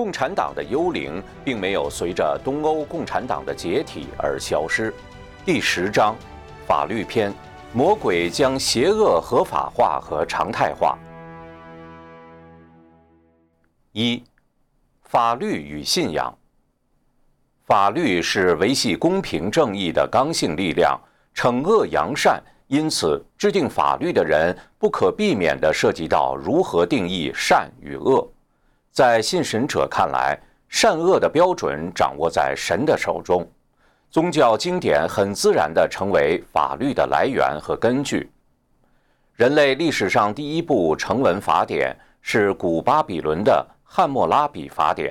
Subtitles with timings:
[0.00, 4.90] 共产党的幽灵并没有随着东欧共产党的解体而消失。
[5.44, 6.16] 第十章，
[6.66, 7.30] 法律篇：
[7.74, 10.98] 魔鬼将邪恶合法化和常态化。
[13.92, 14.24] 一、
[15.02, 16.34] 法律与信仰。
[17.66, 20.98] 法律是维系公平正义的刚性力量，
[21.34, 22.42] 惩恶扬善。
[22.68, 28.26] 因此，制定法律的人不可避免地涉及到如何定义善与恶。
[29.00, 33.50] 在信神者看来，善恶的标准掌握在神的手中，
[34.10, 38.30] 宗教经典很自然地成为法律的来源和根据。
[39.32, 45.10] 人类历史上第一部成文法典是古巴比伦的《汉谟拉比法典》，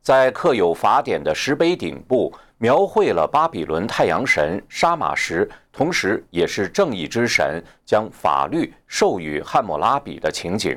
[0.00, 2.34] 在刻有法典的石碑顶部。
[2.58, 10.76] 描绘了巴比伦太阳神沙马什，同时也是正义之神，将法律授予汉谟拉比的情景，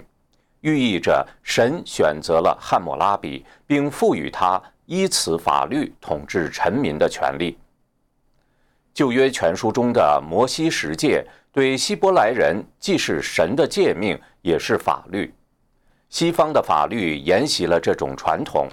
[0.65, 7.55] 寓意着神选择了汉谟拉比，并赋予他依此法律统治臣民的权利。
[8.91, 15.31] 旧约全书中的摩西十诫对希伯来人既是神的诫命，也是法律。
[16.09, 18.67] 西方的法律沿袭了这种传统。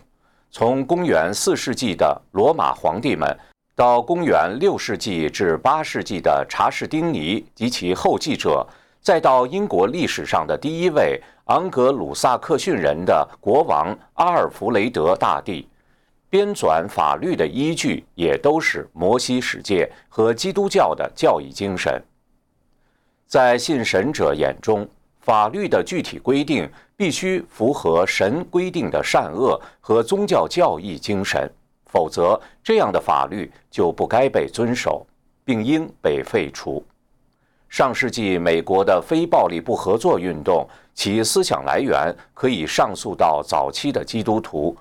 [0.51, 3.29] 从公元四世纪的罗马皇帝们，
[3.75, 8.67] 到公元六世纪至八世纪的查士丁尼及其后继者，
[9.01, 15.69] 再到英国历史上的第一位昂格鲁萨克逊人的国王阿尔弗雷德大帝，
[16.29, 22.03] 编纂法律的依据也都是摩西十诫和基督教的教义精神。
[23.27, 24.89] 在信神者眼中。
[25.25, 31.49] 法律的具体规定必须符合神规定的善恶和宗教教义精神，
[31.87, 35.07] 否则这样的法律就不该被遵守，
[35.45, 36.85] 并应被废除。
[37.73, 44.77] 上世纪美国的非暴力不合作运动，其思想来源可以上溯到早期的基督徒，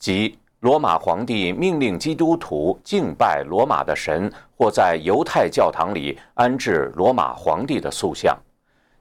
[0.00, 8.36] 即罗马皇帝命令基督徒敬拜罗马的神，或在犹太教堂里安置罗马皇帝的塑像。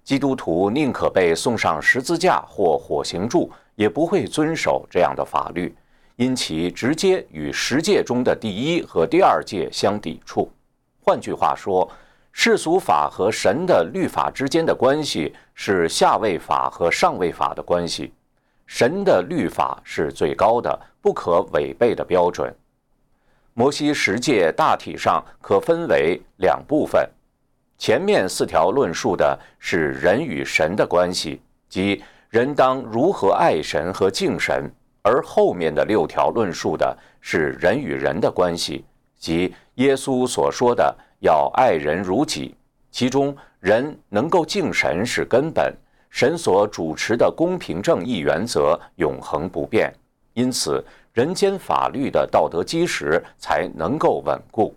[0.04, 5.76] 基督徒宁可被送上十字架或火刑柱，也不会遵守这样的法律，
[6.18, 10.48] 因其直接与十诫中的第一和第二诫相抵触。
[11.02, 11.90] 换句话说，
[12.36, 18.12] 世俗法和神的律法之间的关系是下位法和上位法的关系。
[18.66, 22.54] 神的律法是最高的、不可违背的标准。
[23.54, 27.08] 摩西十诫大体上可分为两部分。
[27.78, 31.40] 前面四条论述的是人与神的关系，
[31.70, 34.64] 即人当如何爱神和敬神；
[35.04, 38.84] 而后面的六条论述的是人与人的关系，
[39.20, 42.54] 即耶稣所说的要爱人如己。
[42.92, 45.74] 其中，人能够敬神是根本，
[46.10, 49.92] 神所主持的公平正义原则永恒不变，
[50.34, 54.76] 因此人间法律的道德基石才能够稳固。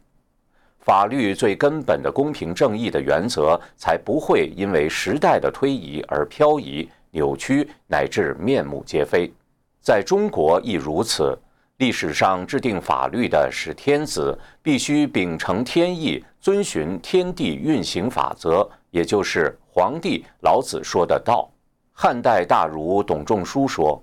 [0.78, 9.28] 法律最根本的公平正义的原则，才不会因为时代的推移而漂移、扭曲，乃至面目皆非。
[9.80, 11.36] 在中国亦如此。
[11.78, 21.50] 历史上制定法律的是天子，必须秉承天意，遵循天地运行法则，也就是皇帝老子说的道。
[21.92, 24.02] 汉代大儒董仲舒说：“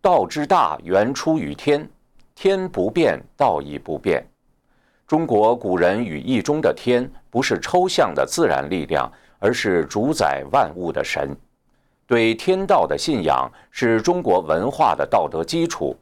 [0.00, 1.88] 道之大，源出于天，
[2.36, 4.24] 天不变，道亦不变。”
[5.04, 11.36] 中国古人语义中的天，不是抽象的自然力量，而是主宰万物的神。
[12.06, 15.96] 对天道的信仰是中国文化的道德基础，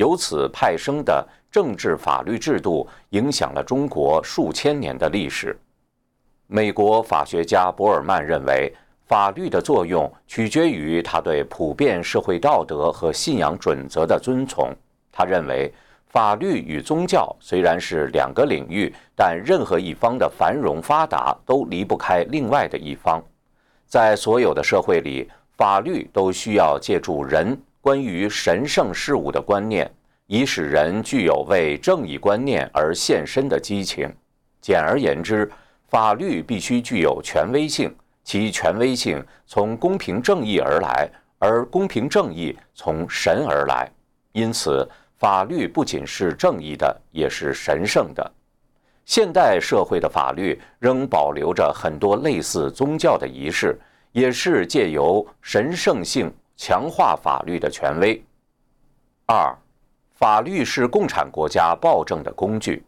[0.00, 1.22] 由此派生的
[1.52, 5.54] 政治法律制度，影响了中国数千年的历史。
[6.46, 8.72] 美国法学家博尔曼认为，
[9.06, 14.74] 法律的作用取决于他对普遍社会道德和信仰准则的遵从。
[15.12, 15.70] 他认为。
[16.12, 23.22] 法律与宗教虽然是两个领域，但任何一方的繁荣发达都离不开另外的一方。
[23.86, 29.90] 在所有的社会里，法律都需要借助人关于神圣事物的观念，
[30.26, 34.08] 以使人具有为正义观念而献身的激情。
[34.60, 35.50] 简而言之，
[35.88, 43.90] 法律必须具有权威性，其权威性从公平正义而来，而公平正义从神而来。
[44.32, 44.88] 因此。
[45.20, 48.32] 法律不仅是正义的，也是神圣的。
[49.04, 53.78] 现代社会的法律仍保留着很多类似宗教的仪式，
[54.12, 56.32] 也是借由神圣性
[56.62, 58.22] 强化法律的权威。
[59.24, 59.56] 二，
[60.12, 62.84] 法律是共产国家暴政的工具。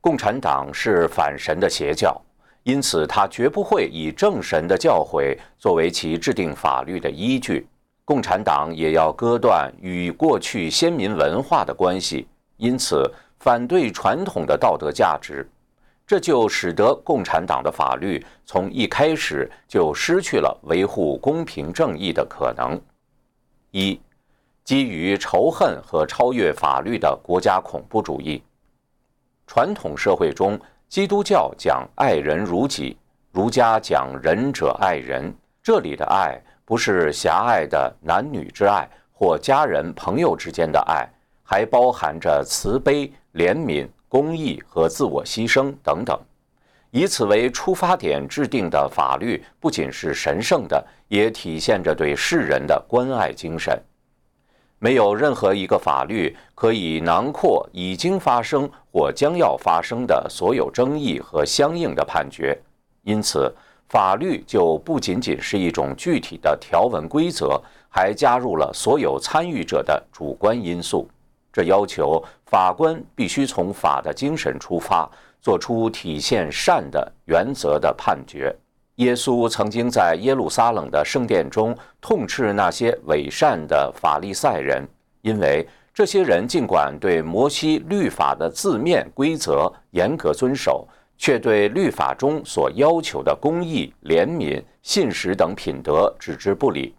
[0.00, 2.18] 共产党是反神的邪教，
[2.62, 7.68] 因此他绝不会以正神的教诲作为其制定法律的依据。
[8.06, 12.26] 共产党也要割断与过去先民文化的关系，
[12.56, 13.04] 因此
[13.38, 15.46] 反对传统的道德价值，
[16.12, 22.78] 这就使得共产党的法律从一开始就失去了维护公平正义的可能。
[23.70, 23.98] 一，
[24.62, 28.42] 基于仇恨和超越法律的国家恐怖主义。
[29.46, 32.94] 传统社会中，基督教讲爱人如己，
[33.30, 35.34] 儒家讲仁者爱人。
[35.62, 41.08] 这里的爱不是狭隘的男女之爱或家人朋友之间的爱，
[41.42, 46.20] 还包含着慈悲、怜悯、公益和自我牺牲等等。
[46.90, 53.82] 以此为出发点制定的法律，不仅是神圣的，也体现着对世人的关爱精神。
[54.78, 62.54] 没有任何一个法律可以囊括已经发生或将要发生的所有争议和相应的判决，
[63.04, 63.50] 因此。
[63.88, 67.60] 法律就不仅仅是一种具体的条文规则，
[67.90, 71.06] 还加入了所有参与者的主观因素。
[71.52, 75.10] 这要求法官必须从法的精神出发，
[75.40, 78.54] 做出体现善的原则的判决。
[78.96, 84.86] 耶稣曾经在耶路撒冷的圣殿中痛斥那些伪善的法利赛人，
[85.22, 90.86] 因为这些人尽管对摩西律法的字面规则严格遵守。
[91.18, 96.92] 却对律法中所要求的公义、怜悯、信实等品德置之不理，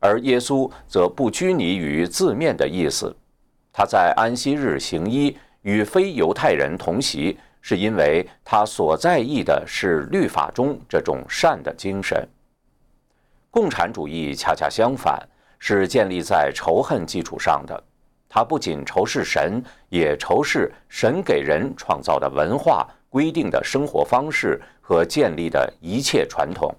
[0.00, 3.14] 而耶稣则不拘泥于字面的意思。
[3.78, 12.28] 他在安息日行医，与非犹太人同席，是因为他所在意的是律法中这种善的精神。
[13.52, 15.16] 共产主义恰恰相反，
[15.60, 17.84] 是建立在仇恨基础上的。
[18.28, 22.84] 他不仅仇视神，也仇视神给人创造的文化。
[23.08, 26.74] 规定的生活方式和建立的一切传统，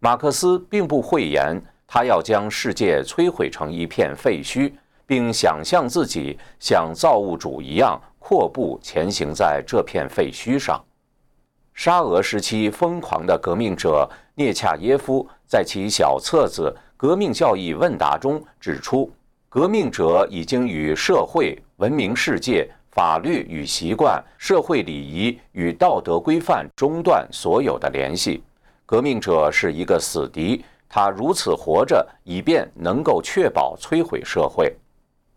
[0.00, 4.70] 马克思并不讳言，他要将世界摧毁成一片废墟，
[5.06, 10.82] 并想象自己像造物主一样阔步前行在这片废墟上。
[11.74, 19.10] 沙俄时期疯狂的革命者涅恰耶夫在其小册子《革命教义问答》中指出，
[19.48, 22.70] 革命者已经与社会、文明世界。
[22.94, 28.42] 法律与习惯、社会礼仪与道德规范中断所有的联系。
[28.84, 34.76] 革命者是一个死敌，他如此活着，以便能够确保摧毁社会。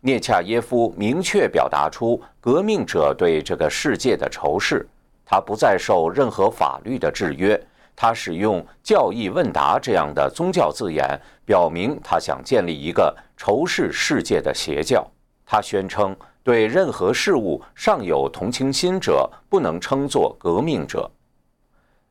[0.05, 4.87] 涅恰耶夫明确表达出革命者对这个世界的仇视。
[5.25, 7.59] 他不再受任何法律的制约。
[7.95, 15.03] 他使用“教义问答”这样的宗教字眼，表明他想建立一个仇视世界的邪教。
[15.43, 16.15] 他宣称。
[16.43, 21.09] 对任何事物尚有同情心者，不能称作革命者。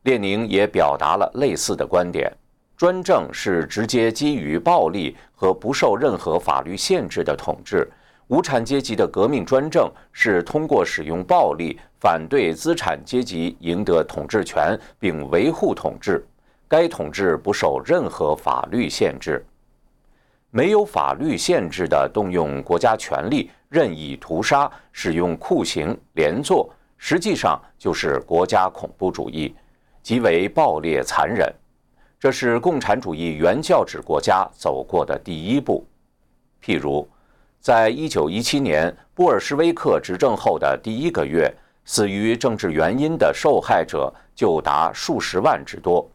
[0.03, 2.37] 列宁也表达了类似的观点：
[2.77, 7.87] 专政是直接基于暴力和不受任何法律限制的统治；
[8.29, 16.25] 无产阶级的革命专政是通过使用暴力反对资产阶级赢得统治权并维护统治，
[16.67, 19.45] 该统治不受任何法律限制。
[20.51, 23.51] 没有法律限制的动用国家权力。
[23.71, 29.53] 任意屠杀、使用酷刑、连坐，实际上就是国家恐怖主义，
[30.01, 31.53] 极为暴烈残忍。
[32.25, 35.87] 这是共产主义原教旨国家走过的第一步。
[36.65, 37.07] 譬如，
[37.61, 41.55] 在一九一七年布尔什维克执政后的第一个月，
[41.85, 46.09] 死于政治原因的受害者就达数十万之多。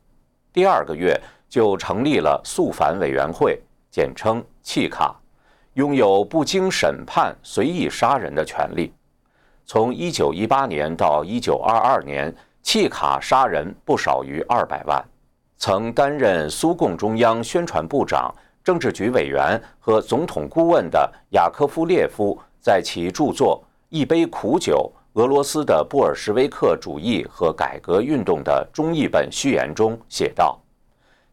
[0.52, 1.16] 第二个月
[1.48, 3.62] 就成立了肃反委员会，
[3.92, 5.16] 简称“契卡”。
[5.78, 8.92] 拥有不经审判随意杀人的权利。
[9.64, 15.06] 从1918年到1922年，契卡杀人不少于200万。
[15.60, 30.58] 曾担任苏共中央宣传部长、政治局委员和总统顾问的雅科夫列夫，在其著作《一杯苦酒：俄罗斯的布尔什维克主义和改革运动》的中译本序言中写道：“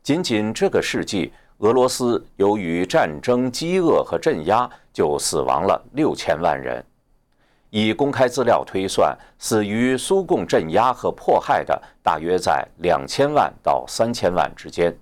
[0.02, 6.85] 仅仅这个世纪。”俄罗斯由于战争、饥饿和镇压，就死亡了六千万人。
[7.70, 14.96] 以公开资料推算，死于苏共镇压和迫害的大约在两千万到三千万之间。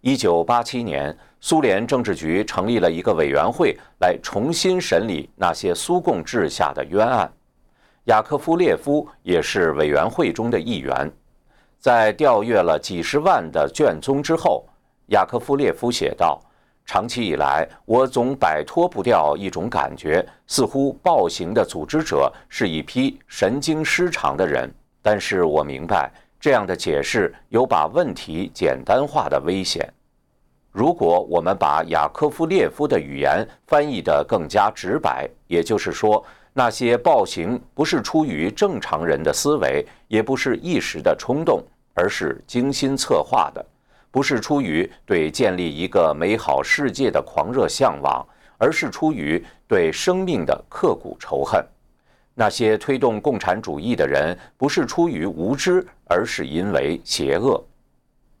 [0.00, 7.30] 一九八七年，苏联政治局成立了一个委员会，来重新审理那些苏共治下的冤案。
[8.04, 11.10] 雅科夫列夫也是委员会中的一员。
[11.78, 14.64] 在调阅了几十万的卷宗之后。
[15.10, 16.40] 雅科夫列夫写道
[16.84, 24.68] ：“长期以来，我总摆脱不掉一种感觉，似乎暴行的组织者是一批神经失常的人。
[25.00, 26.10] 但是我明白，
[26.40, 29.88] 这样的解释有把问题简单化的危险。
[30.72, 41.62] 如果我们把雅科夫列夫的语言翻译得更加直白，也就是说，那些暴行不是出于正常人的思维，也不是一时的冲动，
[41.94, 43.64] 而是精心策划的；
[44.10, 48.26] 不是出于对建立一个美好世界的狂热向往，
[48.58, 51.64] 而是出于对生命的刻骨仇恨。
[52.34, 57.62] 那些推动共产主义的人，不是出于无知，而是因为邪恶。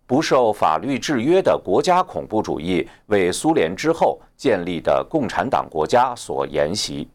[0.06, 7.08] 不受法律制约的国家恐怖主义为苏联之后建立的共产党国家所沿袭，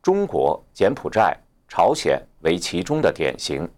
[0.00, 1.36] 中国、柬埔寨、
[1.66, 3.68] 朝鲜为其中的典型。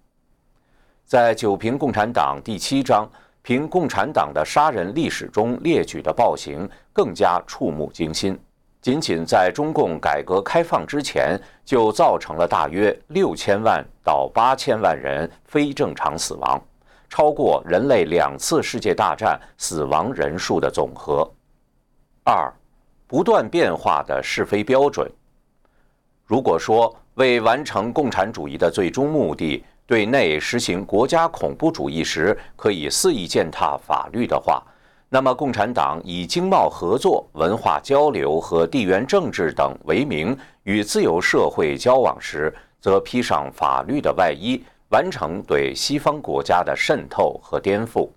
[1.07, 3.09] 在《九评共产党》第七章
[3.43, 8.39] 凭共产党的杀人历史中列举的暴行更加触目惊心。
[8.83, 16.59] 仅仅在中共改革开放之前，就造成了大约六千万到八千万人非正常死亡，
[17.09, 21.31] 超过人类两次世界大战死亡人数的总和。
[22.25, 22.51] 二，
[23.07, 25.11] 不断变化的是非标准。
[26.25, 34.63] 如果说为完成共产主义的最终目的，对内实行国家恐怖主义时可以肆意践踏法律的话，
[35.09, 48.09] 那么，共产党以经贸合作、文化交流和地缘政治等为名与自由社会交往时，则披上法律的外衣，完成对西方国家的渗透和颠覆。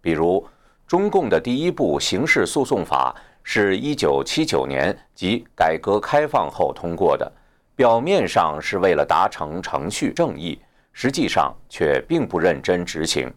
[0.00, 0.44] 比如，
[0.88, 3.14] 中共的第一部刑事诉讼法
[3.44, 7.30] 是一九七九年即改革开放后通过的，
[7.76, 10.58] 表面上是为了达成程序正义，
[10.92, 13.32] 实际上却并不认真执行。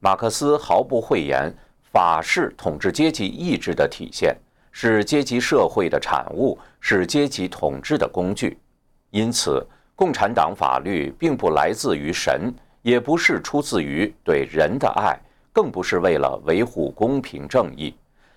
[0.00, 1.52] 马克思毫不讳言。
[1.92, 4.36] 法是统治阶级意志的体现，
[4.72, 8.58] 是阶级社会的产物，是阶级统治的工具。
[9.10, 15.16] 因此，共产党法律并不来自于神，也不是出自于对人的爱，
[15.52, 17.94] 更不是为了维护公平正义。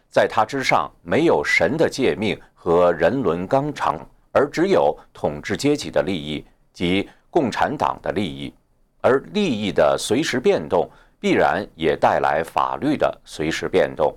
[0.08, 4.00] 在它之上，没有神的诫命和人伦纲常，
[4.32, 8.54] 而只有统治阶级的利益及共产党的利益，
[9.02, 10.90] 而利益的随时变动。
[11.20, 14.16] 必然也带来法律的随时变动，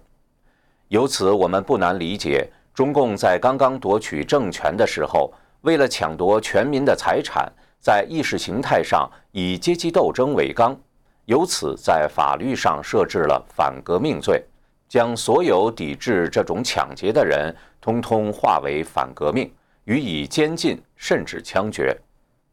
[0.89, 7.51] 由此我们不难理解，中共在刚刚夺取政权的时候，为了抢夺全民的财产，
[7.81, 10.79] 在意识形态上以阶级斗争为纲，
[11.25, 14.45] 由此在法律上设置了反革命罪，
[14.87, 19.51] 将所有抵制这种抢劫的人通通化为反革命，
[19.85, 21.97] 予以监禁甚至枪决。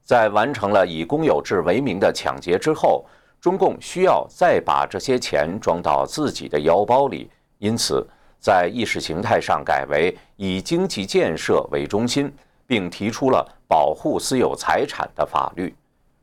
[0.08, 3.06] 在完成了以公有制为名的抢劫之后。
[3.40, 8.06] 中共需要再把这些钱装到自己的腰包里，因此
[8.40, 12.34] 在意识形态上改为以经济建设为中心，
[12.66, 15.74] 并提出了保护私有财产的法律。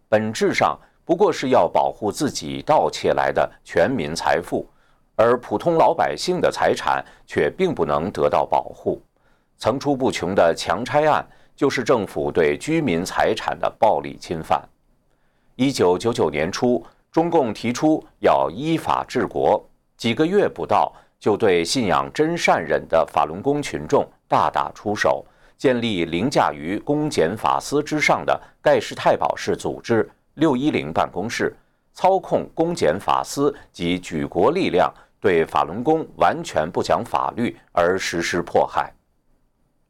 [0.09, 4.69] 本质上不过是要保护自己盗窃来的全民财富，
[5.15, 9.01] 而普通老百姓的财产却并不能得到保护。
[9.57, 11.25] 层出不穷的强拆案
[11.57, 14.63] 就是政府对居民财产的暴力侵犯。
[15.57, 16.85] 一九九九年初。
[17.15, 19.65] 中共提出要依法治国，
[19.97, 25.25] 几个月不到，就对信仰真善忍的法轮功群众大打出手，
[25.57, 31.57] 建立凌驾于公检法司之上的盖世太保式组织“六一零”办公室，
[31.93, 38.93] 操控公检法司及举国力量，对法轮功完全不讲法律而实施迫害。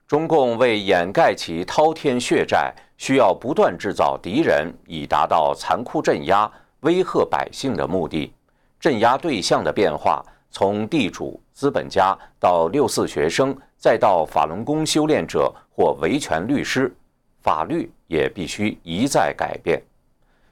[0.07, 6.51] 中共为掩盖其滔天血债，需要不断制造敌人，以达到残酷镇压。
[6.81, 8.31] 威吓百姓的目的，
[8.79, 16.95] 镇压对象的变化，从地主、资本家到六四学生，再到法轮功修炼者或维权律师，
[17.41, 19.83] 法律也必须一再改变。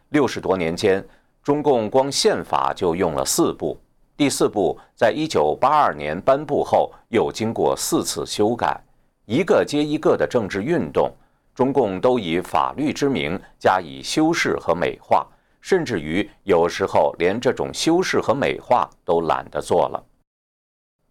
[0.09, 1.07] 六十多年间，
[1.43, 3.79] 中共光宪法就用了四部，
[4.17, 8.81] 第四部在一九八二年颁布后，又经过四次修改，
[9.25, 11.13] 一个接一个的政治运动，
[11.55, 15.27] 中共都以法律之名加以修饰和美化。
[15.61, 20.05] 甚至于有时候连这种修饰和美化都懒得做了。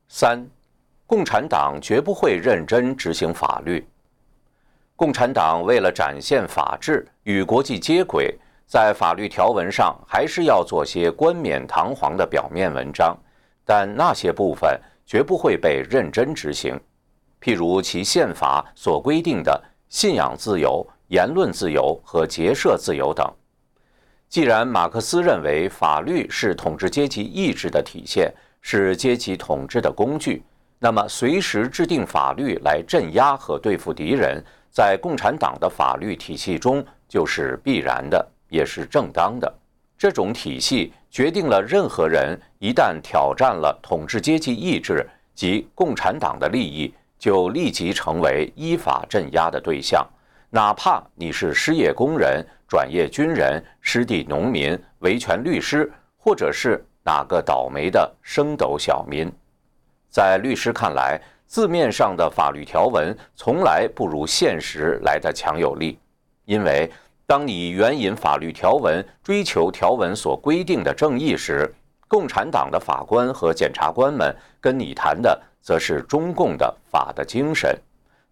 [0.09, 0.45] 三，
[1.07, 3.87] 共产党绝不会认真执行法律。
[4.97, 8.37] 共产党为了展现法治与国际接轨，
[8.67, 13.17] 在法律条文上还是要做些冠冕堂皇的表面文章，
[13.63, 16.77] 但那些部分绝不会被认真执行。
[17.41, 23.29] 譬如其宪法所规定的信仰自由、言论自由和结社自由等。
[24.29, 30.41] 既然马克思认为法律是统治阶级意志的体现，是阶级统治的工具，
[30.79, 39.53] 那么随时制定法律来镇压和对付敌人，在共产党的法律体系中就是必然的，也是正当的。
[39.97, 45.05] 这种体系决定了任何人一旦挑战了统治阶级意志
[45.35, 50.03] 及共产党的利益，就立即成为依法镇压的对象，
[50.49, 59.31] 哪怕你是失业工人、转业军人、失地农民、维权律师，或者是哪个倒霉的升斗小民。
[60.09, 65.99] 在律师看来，字面上的法律条文从来不如现实来的强有力，
[66.45, 66.91] 因为
[67.27, 71.71] 当你援引法律条文追求条文所规定的正义时，
[72.07, 77.77] 共产党的法官和检察官们跟你谈的则是中共的法的精神。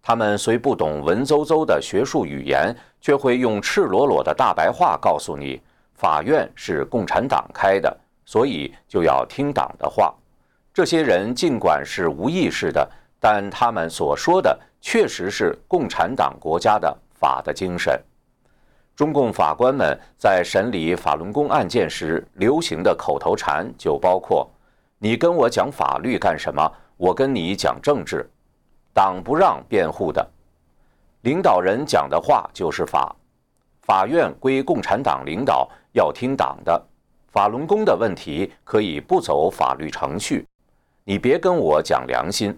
[0.02, 5.60] 他们虽不懂文绉绉的学术语言，却会用赤裸裸的大白话告诉你：
[5.94, 10.14] 法院是共产党开的，所以就要听党的话。
[10.72, 12.88] 这些人尽管是无意识的。
[13.22, 18.02] 但他们所说的确实是共产党国家的法的精神。
[18.96, 24.50] 中共法官们在审理法轮功案件时流行的口头禅就包括
[24.98, 26.66] ：“你跟我讲法律干什么？
[27.00, 28.28] 我跟你讲政治。”
[28.92, 30.28] 党不让辩护的，
[31.22, 33.16] 领导人讲的话就是法。
[33.80, 36.86] 法院归共产党领导，要听党的。
[37.28, 40.46] 法轮功的问题可以不走法律程序，
[41.04, 42.54] 你别跟我讲良心。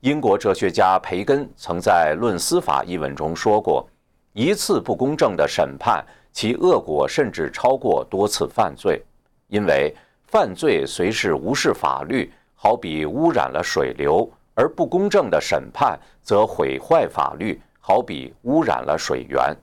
[0.00, 3.88] 英国哲学家培根曾在《论司法》一文中说过
[4.34, 9.00] ：“一次不公正的审判，其恶果甚至超过多次犯罪。
[9.46, 9.94] 因为
[10.26, 12.30] 犯罪虽是无视法律，
[12.64, 19.54] 好比污染了水流；而不公正的审判则毁坏法律，好比污染了水源。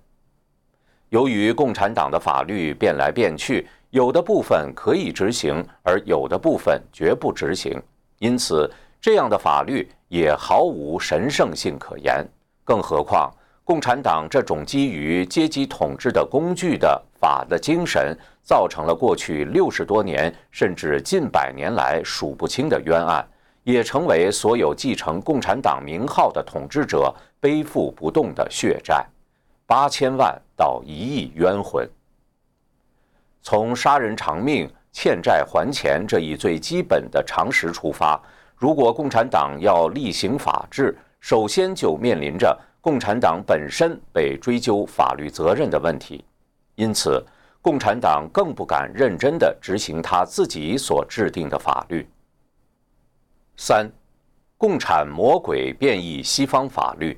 [1.09, 7.81] 由于共产党的法律变来变去，有的部分可以执行，而有的部分绝不执行，
[8.19, 12.27] 因此这样的法律。”也毫无神圣性可言，
[12.65, 13.33] 更何况
[13.71, 18.13] 共产党这种基于阶级统治的工具的法的精神，
[18.43, 23.25] 造成了过去六十多年甚至近百年来数不清的冤案，
[23.63, 29.05] 也成为所有继承共产党名号的统治者背负不动的血债，
[29.65, 31.89] 八千万到一亿冤魂。
[33.41, 38.21] 从杀人偿命、欠债还钱这一最基本的常识出发。
[38.57, 46.25] 如果共产党要厉行法治，首先就面临着共产党本身被追究法律责任的问题，
[46.75, 47.23] 因此，
[47.61, 52.05] 共产党更不敢认真地执行他自己所制定的法律。
[53.55, 53.89] 三，
[54.57, 57.17] 共产魔鬼变异西方法律。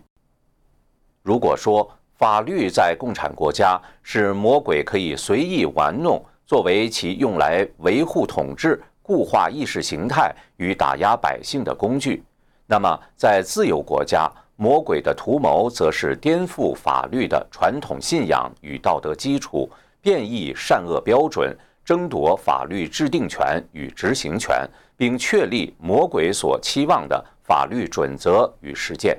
[1.21, 8.79] 如果说法律在共产国家是魔鬼可以随意玩弄，作为其用来维护统治。
[9.05, 12.23] 固化意识形态与打压百姓的工具，
[12.65, 19.69] 那么在自由国家，魔鬼的图谋则是颠覆法律的传统信仰与道德基础，
[20.01, 29.17] 变异善恶标准，争夺法律制定权与执行权，并确立魔鬼所期望的法律准则与实践。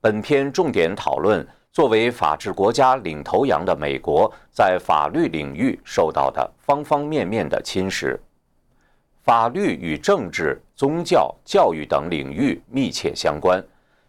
[0.00, 8.18] 本篇重点讨论作为法治国家领头羊的美国在法律领域受到的方方面面的侵蚀。
[9.22, 13.62] 法律与政治、宗教、教育等领域密切相关，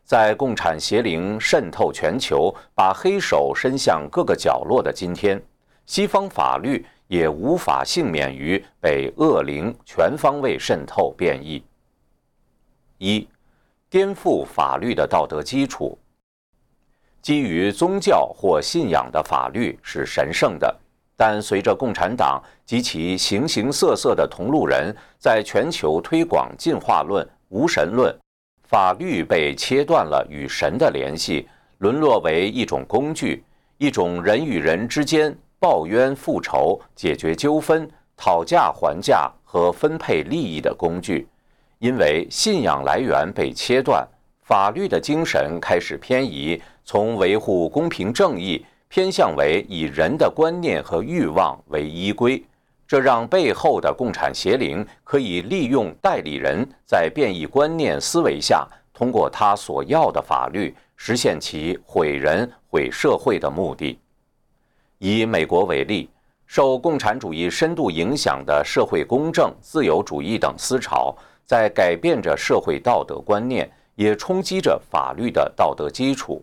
[0.08, 5.38] 在共产邪灵渗透全球、把黑手伸向各个角落的今天，
[5.86, 11.62] 西方法律也无法幸免于被恶灵全方位渗透变异。
[13.00, 13.28] 一、
[13.90, 16.00] 颠覆法律的道德基础。
[17.22, 20.74] 基于宗教或信仰的法律是神圣的。
[21.20, 28.16] 但随着共产党及其形形色色的同路人在全球推广进化论、无神论，
[28.68, 33.42] 法律被切断了与神的联系，沦落为一种工具，
[33.78, 41.28] 一种人与人之间报冤复仇、解决纠纷、讨价还价和分配利益的工具。
[41.80, 44.06] 因为信仰来源被切断，
[44.44, 48.66] 法律的精神开始偏移，从维护公平正义。
[48.90, 52.42] 偏向为以人的观念和欲望为依归，
[52.88, 64.00] 这让背后的共产邪灵可以利用代理人在变异观念思维下，通过他所要的法律实现其毁人毁社会的目的。
[65.00, 66.10] 以美国为例，
[66.46, 71.14] 受共产主义深度影响的社会公正、自由主义等思潮，
[71.46, 76.42] 在改变着社会道德观念，也冲击着法律的道德基础。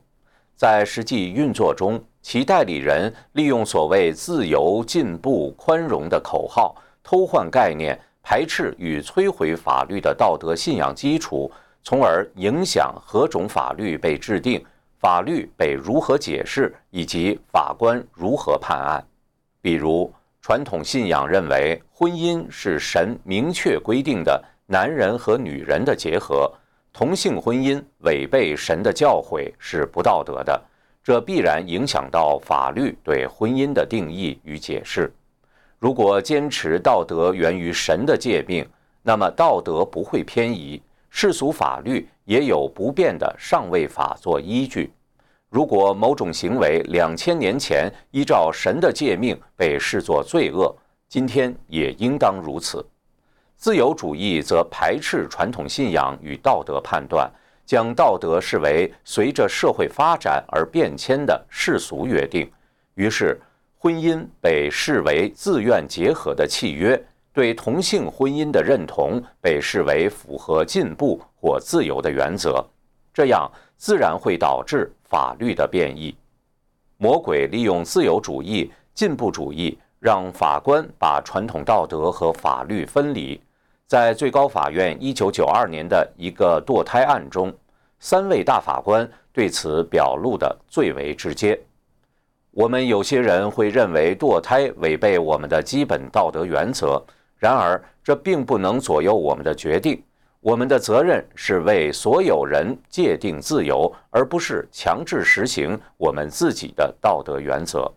[0.54, 14.64] 在实际运作中，其代理人利用所谓“自由、进步、宽容”的口号，偷换概念，排斥与摧毁法律的道德信仰基础，从而影响何种法律被制定、
[14.98, 19.04] 法律被如何解释以及法官如何判案。
[19.60, 20.10] 比如，
[20.40, 26.50] 传统信仰认为婚姻是神明确规定的男人和女人的结合，
[26.90, 30.58] 同性婚姻违背神的教诲是不道德的，
[31.04, 35.12] 这必然影响到法律对婚姻的定义与解释。
[35.78, 38.66] 如果坚持道德源于神的诫命，
[39.02, 44.90] 那么道德不会偏移，世俗法律也有不变的上位法做依据。
[45.50, 50.74] 如果某种行为两千年前依照神的诫命被视作罪恶，
[51.06, 52.82] 今天也应当如此。
[53.56, 57.30] 自由主义则排斥传统信仰与道德判断，
[57.64, 62.50] 将道德视为随着社会发展而变迁的世俗约定，
[62.94, 63.40] 于是。
[63.76, 66.98] 婚姻被视为自愿结合的契约，
[67.34, 72.64] 对同性婚姻的认同被视为符合进步或自由的原则，
[73.12, 73.46] 这样
[73.76, 76.16] 自然会导致法律的变异。
[76.96, 83.38] 魔鬼利用自由主义、进步主义，让法官把传统道德和法律分离。
[83.94, 87.54] 在最高法院1992年的一个堕胎案中，
[88.00, 91.56] 三位大法官对此表露的最为直接。
[92.50, 97.00] 我们有些人会认为堕胎违背我们的基本道德原则，
[97.38, 100.02] 然而这并不能左右我们的决定。
[100.40, 107.88] 我们的责任是为所有人界定自由，而不是强制实行我们自己的道德原则。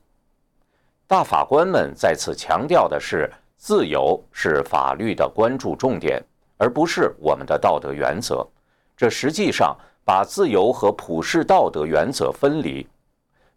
[1.07, 6.23] 大法官们在此强调的是，自由是法律的关注重点，
[6.57, 8.47] 而不是我们的道德原则。
[8.95, 12.87] 这实际上把自由和普世道德原则分离。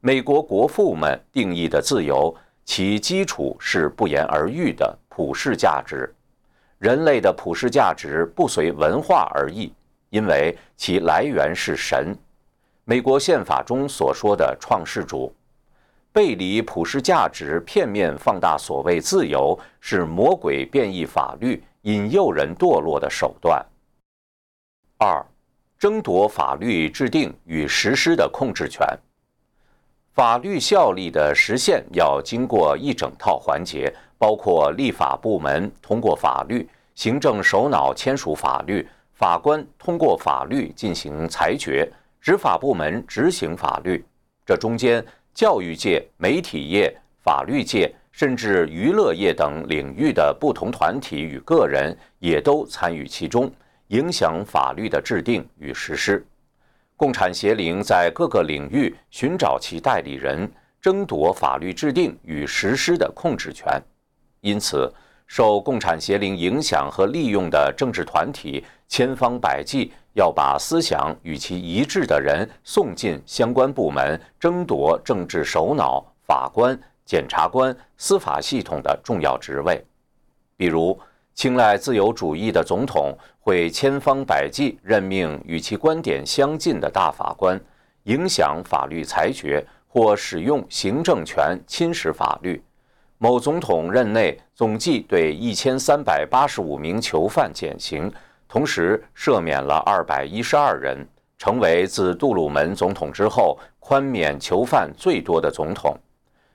[0.01, 2.35] 美国国父们定义的自由，
[2.65, 6.13] 其基础是不言而喻的普世价值。
[6.79, 9.71] 人类的普世价值不随文化而异，
[10.09, 12.17] 因为其来源是神。
[12.85, 15.33] 美国宪法中所说的创世主，
[16.13, 23.65] 背离普世价值，片面放大所谓自由，是魔鬼变异法律、引诱人堕落的手段。
[24.99, 25.25] 二，
[25.79, 28.85] 争夺法律制定与实施的控制权。
[30.13, 41.89] 法律效力的实现要经过一整套环节，包括立法部门通过法律、行政首脑签署法律、法官通过法律进行裁决、
[42.21, 44.05] 执法部门执行法律。
[44.45, 45.03] 这中间，
[45.35, 53.51] 教育界、媒体业、法律界，甚至娱乐业等领域的不同团体与个人也都参与其中，
[53.89, 56.25] 影响法律的制定与实施。
[56.97, 60.51] 共产协灵在各个领域寻找其代理人，
[60.83, 63.81] 争夺法律制定与实施的控制权。
[64.43, 64.93] 因此，
[65.27, 79.85] 受共产协灵影响和利用的政治团体千方百计要把思想与其一致的人送进相关部门，争夺政治首脑、法官、检察官、司法系统的重要职位，
[80.57, 80.99] 比如。
[81.33, 87.59] 青睐自由主义的总统会千方百计任命与其观点相近的大法官，
[88.03, 92.63] 影响法律裁决或使用行政权侵蚀法律。
[93.17, 98.13] 某总统任内总计对一千三百八十五名囚犯减刑，
[98.51, 101.07] 同时赦免了二百一十二人，
[101.39, 105.97] 成为自杜鲁门总统之后宽免囚犯最多的总统。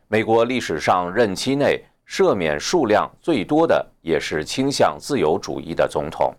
[0.10, 1.84] 美国历史上任期内。
[2.08, 6.32] 赦免数量最多的也是倾向自由主义的总统。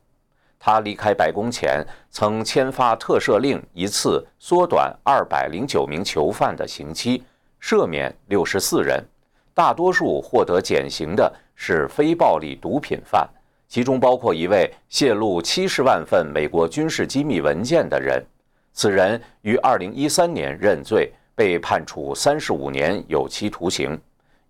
[0.60, 7.24] 他离开白宫前曾签发特赦令，一次缩短二百零九名囚犯的刑期，
[7.60, 9.04] 赦免六十四人。
[9.52, 13.28] 大多数获得减刑的是非暴力毒品犯，
[13.68, 18.24] 其中包括一位泄露七十万份美国军事机密文件的人。
[18.72, 23.98] 此人于二零一三年认罪，被判处三十五年有期徒刑。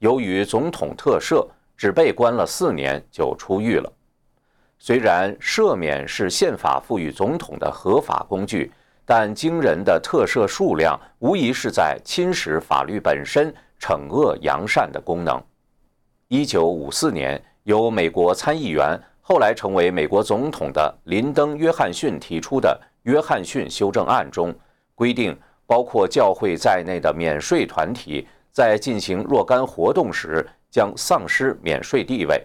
[0.00, 3.92] 由于总统特赦，只被关了四年就出狱了。
[4.78, 8.70] 虽然赦免是宪法赋予总统的合法工具，
[9.06, 15.42] 但惊人的特赦数量无疑是在侵蚀法律本身惩恶扬善的功能。
[16.28, 24.54] 一九五四年，由美国参议员后来成为美国总统的林登·约翰逊提出的《约翰逊修正案》中
[24.94, 28.26] 规定，包括教会在内的免税团体。
[28.52, 32.40] 在进行若干活动时，将丧失免税地位，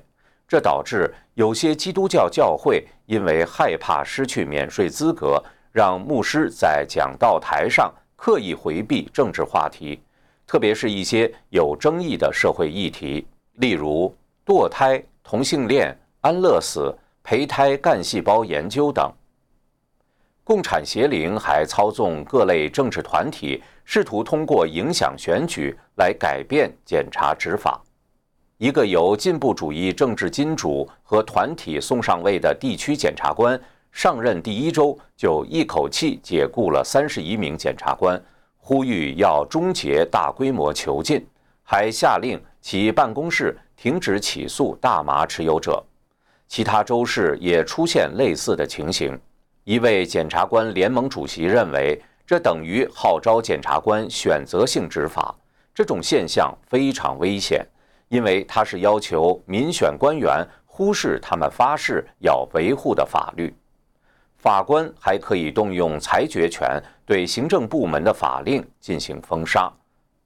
[0.47, 10.01] 这导致有些基督教教会因为害怕失去免税资格，让牧师在讲道台上刻意回避政治话题，
[10.47, 14.13] 特别是一些有争议的社会议题，例如
[14.45, 15.01] 堕胎、
[15.31, 19.09] 同性恋、安乐死、胚胎干细胞研究等。
[20.43, 23.63] 共产邪灵还操纵各类政治团体。
[23.85, 27.81] 试图通过影响选举来改变检察执法。
[28.57, 33.59] 一个由进步主义政治金主和团体送上位的地区检察官
[33.91, 38.21] 上任第一周，就一口气解雇了三十一名检察官，
[38.57, 41.25] 呼吁要终结大规模囚禁，
[41.63, 45.83] 还下令其办公室停止起诉大麻持有者。
[46.47, 49.19] 其他州市也出现类似的情形。
[49.63, 55.35] 一位检察官联盟主席认为，这等于号召检察官选择性执法。
[55.73, 57.65] 这种现象非常危险，
[58.07, 63.51] 因为它是要求民选官员忽视他们发誓要维护的法律。
[64.37, 69.71] 法官还可以动用裁决权，对行政部门的法令进行封杀。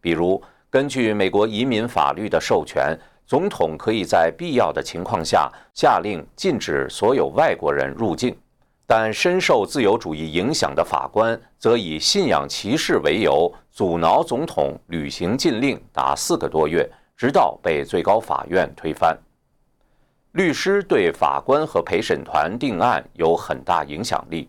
[0.01, 8.35] 比如，根据美国移民法律的授权，总统可以在必要的情况下下令禁止所有外国人入境。
[8.87, 19.17] 但深受自由主义影响的法官则以信仰歧视为由，阻挠总统履行禁令达四个多月，直到被最高法院推翻。
[20.33, 24.47] 律师对法官和陪审团定案有很大影响力，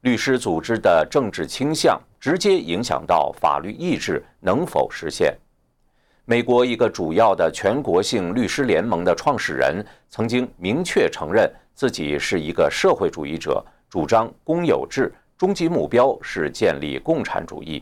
[0.00, 5.36] 律师组织的政治倾向直接影响到法律意志能否实现。
[6.28, 11.48] 美国一个主要的全国性律师联盟的创始人曾经明确承认。
[11.72, 17.80] 自己是一个社会主义者，主张公有制，终极目标是建立共产主义。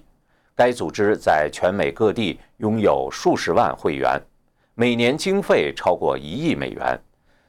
[0.54, 4.20] 该组织在全美各地拥有数十万会员，
[4.74, 7.00] 每年经费超过一亿美元。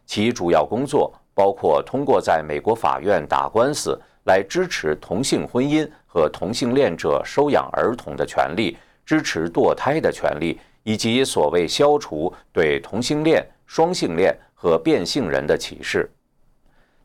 [0.05, 16.09] 其主要工作包括通过在美国法院打官司来支持同性婚姻和同性恋者收养儿童的权利，支持堕胎的权利，以及所谓消除对同性恋、双性恋和变性人的歧视。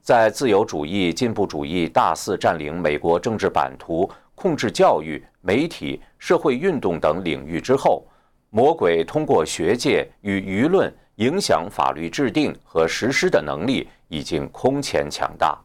[0.02, 8.06] 在自由主义、进步主义大肆占领美国政治版图、控制教育、媒体、社会运动等领域之后，
[8.50, 15.58] 魔鬼通过学界与舆论影响法律制定和实施的能力已经空前强大。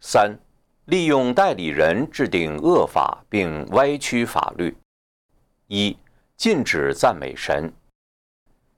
[0.00, 0.36] 三、
[0.86, 4.76] 利用代理人制定恶法并歪曲法律。
[5.68, 5.96] 一、
[6.36, 7.72] 禁止赞美神。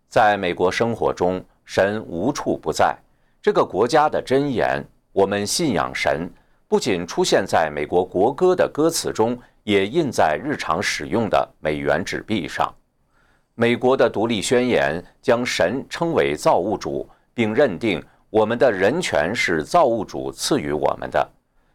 [0.08, 2.96] 在美国生活中，神无处不在。
[3.40, 6.30] 这个国家的箴言“我们信仰神”
[6.68, 12.72] 不仅出现在美国国歌的歌词中，也印在日常使用的美元纸币上。
[13.54, 21.28] 美国的独立宣言将神称为造物主，并认定我们的人权是造物主赐予我们的。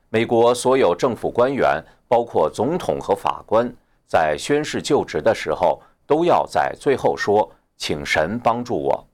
[0.09, 3.73] 美国所有政府官员，包括总统和法官，
[4.09, 9.07] 在宣誓就职的时候，都要在最后说：“请神帮助我。”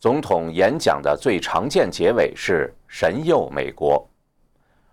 [0.00, 4.02] 总统演讲的最常见结尾是“神佑美国”，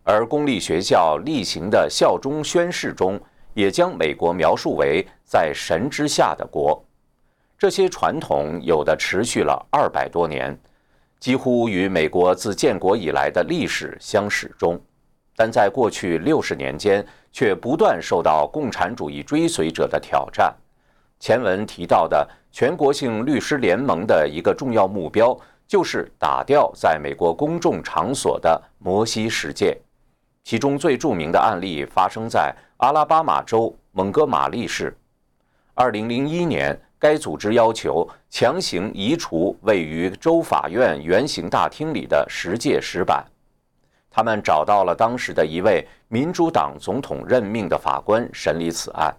[0.03, 3.17] 而公立学校例行的效忠宣誓中
[3.53, 6.83] 也将美国描述为在神之下的国。
[7.57, 10.59] 这些传统有的持续了二百多年，
[11.21, 14.77] 几乎与美国自建国以来的历史相始终，
[15.37, 20.55] 但在过去六十年间却不断受到共产主义追随者的挑战。
[21.19, 25.37] 前文提到的全国性律师联盟的一个重要目标，
[25.67, 29.77] 就是打掉在美国公众场所的摩西十诫。
[30.43, 34.95] 其中最著名的案例发生在阿拉巴马州蒙哥马利市。
[35.75, 43.25] 2001年，该组织要求强行移除位于州法院圆形大厅里的十诫石板。
[44.17, 49.15] 他们找到了当时的一位民主党总统任命的法官审理此案。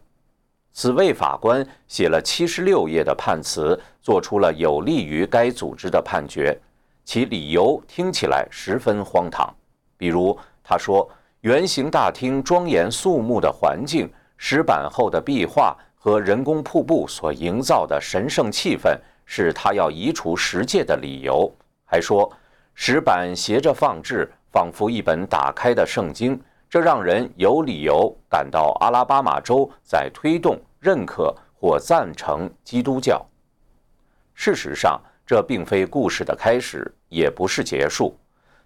[0.73, 6.59] 此位法官写了七十六页的判词，做出了有利于该组织的判决。
[7.05, 9.49] 其理由听起来十分荒唐，
[9.97, 11.09] 比如他说，
[11.43, 21.49] 圆形大厅庄严肃穆的环境、石板后的壁画和人工瀑布所营造的神圣气氛，是他要移除十诫的理由。
[21.85, 22.29] 还说，
[22.75, 30.59] 石板斜着放置，仿佛一本打开的圣经，这让人有理由感到阿拉巴马州在推动。
[30.81, 33.21] 认可或赞成基督教。
[34.33, 38.17] 事实上，这并非故事的开始，也不是结束。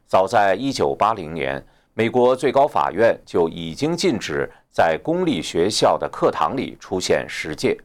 [0.06, 7.78] 早在1980年，美国最高法院就已经禁止在公立学校的课堂里出现十诫。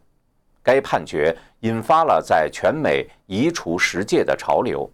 [0.62, 4.92] 该判决引发了在全美移除十诫的潮流。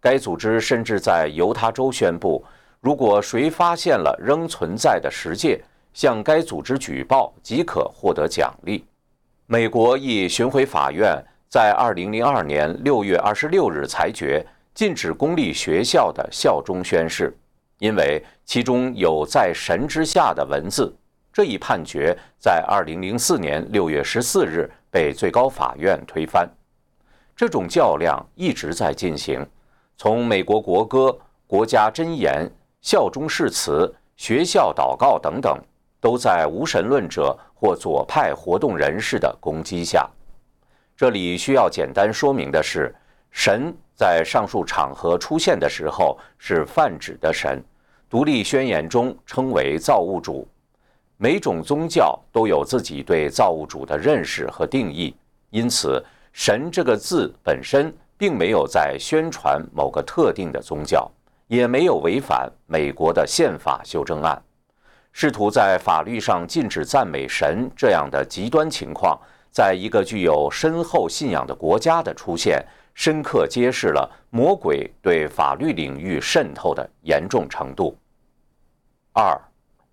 [0.00, 2.44] 该组织甚至在犹他州宣布，
[2.80, 5.60] 如果谁发现了仍存在的十诫，
[5.92, 8.84] 向该组织举报即可获得奖励。
[9.46, 17.36] 美国一巡回法院在2002年6月26日裁决禁止公立学校的效忠宣誓，
[17.78, 20.94] 因为其中有“在神之下的”文字。
[21.32, 26.48] 这一判决在2004年6月14日被最高法院推翻。
[27.34, 29.44] 这种较量一直在进行，
[30.00, 32.48] 从美国国歌、国家箴言、
[32.80, 35.60] 效忠誓词、学校祷告等等，
[36.00, 40.08] 都在无神论者或左派活动人士的攻击下。
[40.96, 42.94] 这里需要简单说明的是，
[43.32, 47.60] 神在上述场合出现的时候是泛指的神，
[48.08, 50.46] 独立宣言中称为造物主。
[51.16, 55.12] 每种宗教都有自己对造物主的认识和定义，
[55.50, 56.00] 因此
[56.32, 61.10] “神”这个字本身并没有在宣传某个特定的宗教，
[61.46, 64.42] 也没有违反美国的宪法修正案。
[65.12, 69.18] 试图在法律上禁止赞美神这样的极端情况，
[69.50, 77.96] 在一个具有深厚信仰的国家的出现，深刻揭示了魔鬼对法律领域渗透的严重程度。
[79.12, 79.40] 二。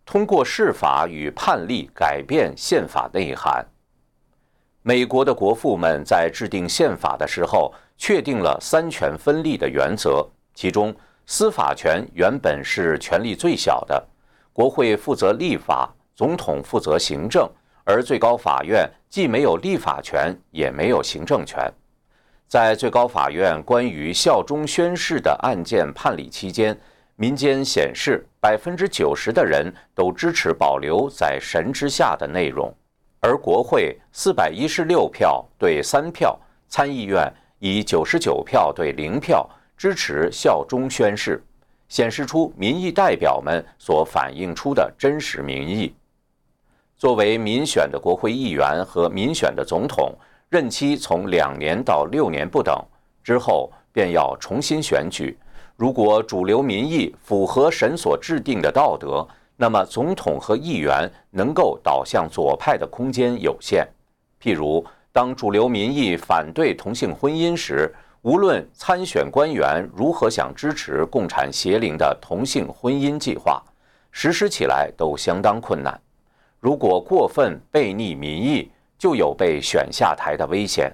[0.07, 3.65] 通过释法与判例改变宪法内涵。
[4.83, 10.93] 美国的国父们在制定宪法的时候，确定了三权分立的原则，其中
[11.25, 14.03] 司法权原本是权力最小的，
[14.53, 17.49] 国会负责立法，总统负责行政，
[17.83, 21.71] 而最高法院既没有立法权，也没有行政权。
[22.47, 26.77] 在最高法院关于效忠宣誓的案件判理期间。
[27.17, 32.69] 民间显示，百分之九十的人都支持保留在神之下的内容，
[33.21, 37.33] 而国会四百一十六票对三票，参议院
[37.67, 41.43] 以九十九票对零票支持效忠宣誓，
[41.89, 45.91] 显示出民意代表们所反映出的真实民意。
[46.95, 50.13] 作为民选的国会议员和民选的总统，
[50.47, 52.79] 任期从两年到六年不等，
[53.23, 55.35] 之后便要重新选举。
[55.75, 63.87] 如果主流民意符合神所制定的道德，那么总统和议员能够导向左派的空间有限。
[64.39, 67.89] 譬如，当主流民意反对同性婚姻时，
[68.23, 73.63] 无论参选官员如何想支持共产邪灵的同性婚姻计划，
[74.11, 75.97] 实施起来都相当困难。
[76.59, 80.93] 如果过分背逆民意，就有被选下台的危险。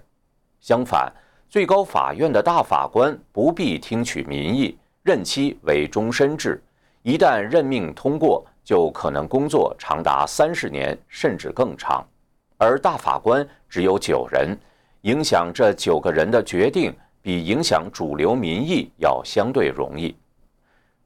[0.59, 1.11] 相反，
[1.49, 6.61] 最高法院的大法官不必听取民意，任期为终身制。
[7.01, 12.05] 一旦任命通过，就可能工作长达三十年甚至更长。
[12.63, 14.55] 而大法官只有九人，
[15.01, 20.15] 影响这九个人的决定比影响主流民意要相对容易。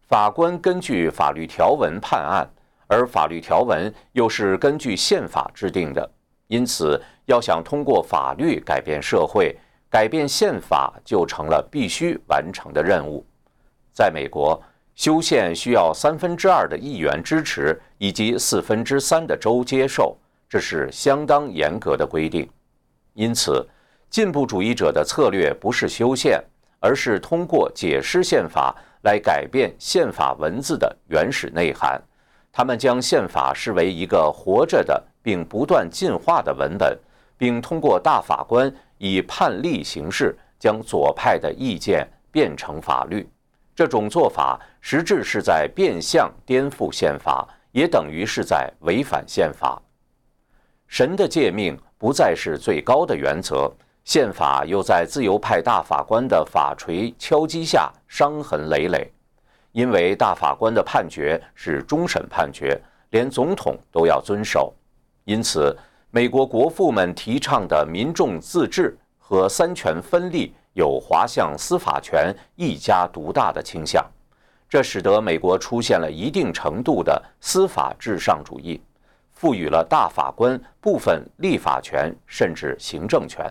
[0.10, 2.46] 法官根据法律条文判案，
[2.88, 6.12] 而法律条文又是根据宪法制定的，
[6.48, 9.58] 因此要想通过法律改变社会。
[9.90, 13.26] 改变宪法就成了必须完成的任务。
[13.94, 14.62] 在美国，
[14.94, 20.18] 修宪需要三分之二的议员支持，以及四分之三的州接受，
[20.56, 22.50] 这是相当严格的规定。
[23.14, 23.68] 因此，
[24.10, 26.42] 进步主义者的策略不是修宪，
[26.80, 32.02] 而是通过解释宪法来改变宪法文字的原始内涵。
[32.54, 36.98] 他们将宪法视为一个活着的并不断进化的文本，
[37.38, 38.74] 并通过大法官。
[38.98, 43.30] 以判例形式将左派的意见变成法律，
[43.76, 49.82] 这种做法实质是在变相颠覆宪法，也等于是在违反宪法。
[50.88, 53.72] 神的诫命不再是最高的原则，
[54.04, 59.12] 宪法又在自由派大法官的法锤敲击下伤痕累累。
[59.72, 64.74] 因为大法官的判决是终审判决，连总统都要遵守，
[65.24, 65.76] 因此。
[66.12, 74.02] 美国国父们提倡的民众自治和三权分立有滑向司法权一家独大的倾向，
[74.70, 78.80] 这使得美国出现了一定程度的司法至上主义，
[79.36, 83.46] 赋予了大法官部分立法权甚至行政权。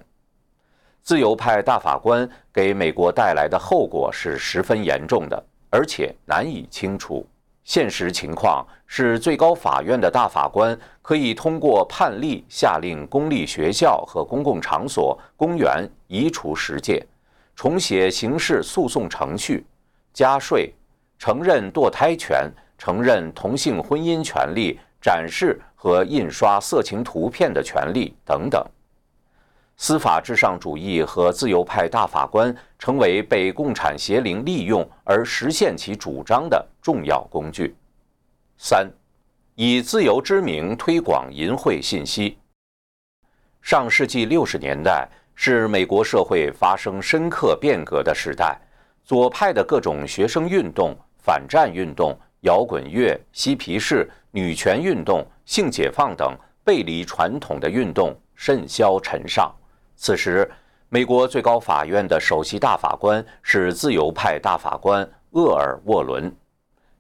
[1.03, 7.27] 自由派大法官给美国带来的后果是十分严重的，而且难以清除。
[7.63, 17.07] 现实情况是，最高法院的大法官可以通过判例下令公立学校和公共场所、公园移除十诫，
[17.55, 19.65] 重写刑事诉讼程序，
[20.13, 20.75] 加税，
[21.19, 28.67] 承认堕胎权，承认同性婚姻权利，展示和印刷色情图片的权利等等。
[29.77, 37.77] 司法至上主义和自由派大法官成为被共产邪灵利用而实现其主张的重要工具。
[38.57, 38.91] 三，
[39.57, 42.39] 以自由之名推广淫秽信息。
[43.61, 48.59] 上世纪六十年代是美国社会发生深刻变革的时代，
[49.05, 59.55] 左派的各种学生运动、反战运动、摇滚乐、嬉皮士、女权运动、性解放等背离传统的运动甚嚣尘上。
[59.95, 60.51] 此时，
[60.89, 66.35] 美国最高法院的首席大法官是自由派大法官厄尔·沃伦。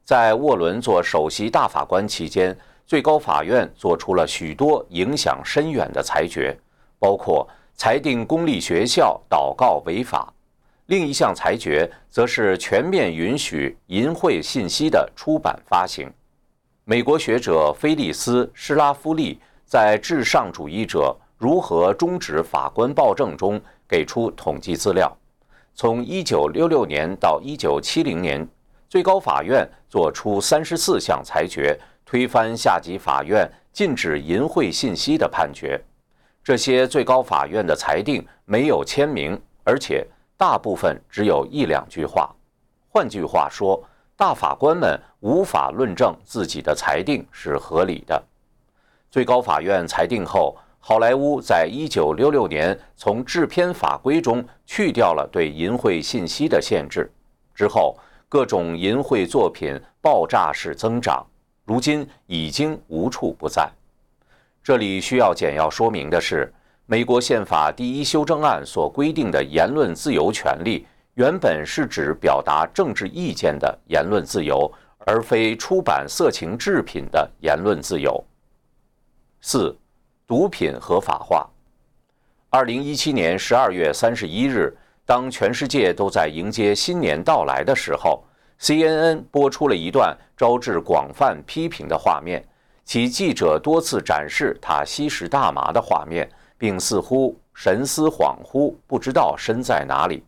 [0.04, 2.56] 在沃伦做首席大法官期间，
[2.86, 6.56] 最高法院做出了许多影响深远的裁决，
[7.00, 10.32] 包括裁定公立学校祷告违法。
[10.86, 16.08] 另一项裁决则是全面允许淫秽信息的出版发行。
[16.86, 23.58] 美国学者菲利斯·施拉夫利在《至上主义者如何终止法官暴政》中
[23.88, 25.10] 给出统计资料：
[25.74, 28.46] 从1966年到1970年。
[28.86, 31.74] 最高法院作出三十四项裁决，
[32.04, 35.82] 推翻下级法院禁止淫秽信息的判决。
[36.44, 40.06] 这些最高法院的裁定没有签名，而且
[40.36, 42.30] 大部分只有一两句话。
[42.90, 43.82] 换句话说，
[44.16, 48.22] 大法官们无法论证自己的裁定是合理的。
[49.10, 57.10] 最高法院裁定后，好莱坞在一九六六年从制片法规中去掉了对淫秽信息的限制。
[57.54, 57.96] 之后。
[58.26, 61.24] 各种淫秽作品爆炸式增长，
[61.64, 63.70] 如今已经无处不在。
[64.60, 66.52] 这里需要简要说明的是，
[66.86, 70.84] 美国宪法第一修正案所规定的言论自由权利，
[71.14, 78.24] 原本是指表达政治意见的言论自由，而非出版色情制品的言论自由。
[79.40, 79.76] 四、
[80.26, 81.48] 毒品合法化。
[82.50, 84.76] 二零一七年十二月三十一日。
[85.06, 88.24] 当全世界都在迎接新年到来的时候
[88.58, 92.42] ，CNN 播出了一段招致广泛批评的画面。
[92.86, 100.24] 其记者多次展示他吸食大麻的画面，并似乎神思恍惚，不知道身在哪里。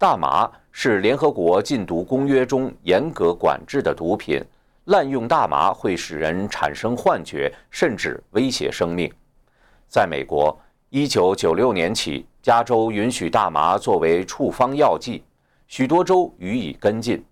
[0.00, 4.42] 大麻是联合国禁毒公约中严格管制的毒品，
[4.86, 9.12] 滥用大麻会使人产生幻觉，甚至威胁生命。
[9.88, 10.58] 在美国。
[10.88, 15.22] 一九九六年起，加州允许大麻作为处方药剂，
[15.68, 17.22] 许多州予以跟进。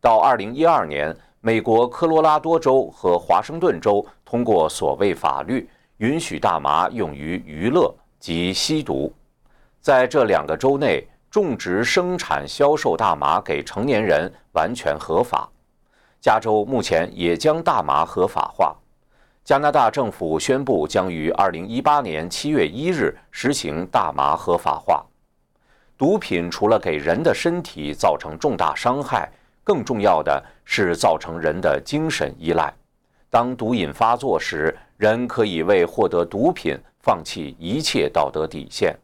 [0.00, 5.68] 到二零一二年，美国科罗拉多州和华盛顿州通过所谓法律，
[5.98, 9.12] 允许大麻用于娱乐及吸毒。
[9.82, 15.50] 在这两个州内，种植、生产、销售大麻给成年人完全合法。
[16.20, 18.72] 加州目前也将大麻合法化。
[19.42, 25.04] 加拿大政府宣布将于二零一八年七月一日实行大麻合法化。
[25.98, 29.28] 毒品除了给人的身体造成重大伤害，
[29.64, 32.72] 更重要的是造成人的精神依赖。
[33.28, 38.96] 当毒瘾发作时，人可以为获得毒品放弃一切道德底线。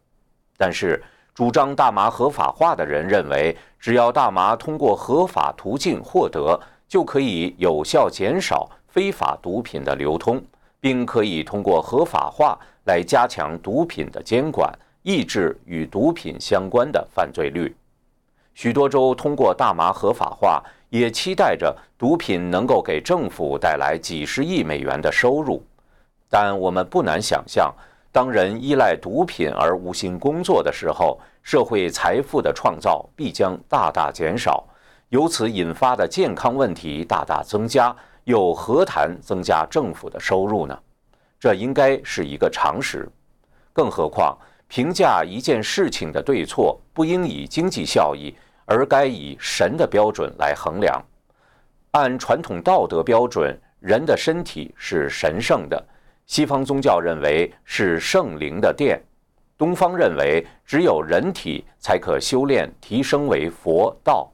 [0.57, 1.03] 但是，
[1.41, 8.69] 主张大麻合法化的人认为，只要大麻通过合法途径获得，就可以有效减少。
[8.89, 10.39] 非法毒品的流通，
[10.81, 14.71] 并可以通过合法化来加强毒品的监管，
[15.01, 17.75] 抑制与毒品相关的犯罪率。
[18.53, 25.65] 许多州通过大麻合法化，也期待着毒品能够给政府带来几十亿美元的收入。
[26.29, 27.75] 但我们不难想象，
[28.13, 34.65] 当人依赖毒品而无心工作的时候，社会财富的创造必将大大减少，
[35.09, 37.95] 由此引发的健康问题大大增加。
[38.25, 40.79] 又何谈增加政府的收入呢？
[41.41, 43.09] 这应该是一个常识。
[43.73, 44.37] 更何况，
[44.69, 48.33] 评价一件事情的对错，不应以经济效益，
[48.67, 51.03] 而该以神的标准来衡量。
[51.93, 55.83] 按传统道德标准，人的身体是神圣的。
[56.27, 59.03] 西方宗教认为是圣灵的殿，
[59.61, 64.27] 东方认为只有人体才可修炼提升为佛道。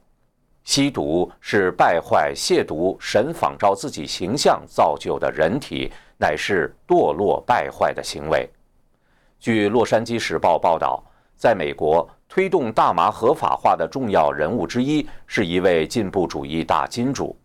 [0.63, 8.49] 吸毒是败坏、亵渎神仿照自己形象造就的人体，乃是堕落败坏的行为。
[9.37, 11.03] 据《洛杉矶时报》报道，
[11.35, 17.37] 在美国推动大麻合法化的重要人物之一是一位进步主义大金主。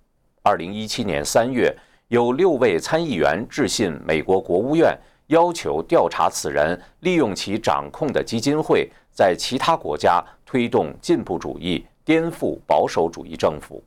[0.45, 1.77] 二零一七年三月，
[2.07, 4.97] 有六位参议员致信美国国务院，
[5.33, 11.85] 要求调查此人利用其掌控的基金会在其他国家推动进步主义。
[12.05, 13.81] 颠覆保守主义政府，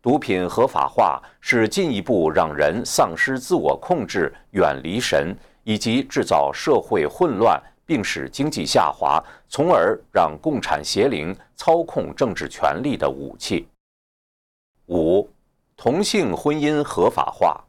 [0.00, 13.68] 毒品合法化是进一步让人丧失自我控制、远离神，以及制造社会混乱，并使经济下滑，从而让共产邪灵操控政治权力的武器。
[14.86, 15.28] 五、
[15.76, 17.62] 同性婚姻合法化。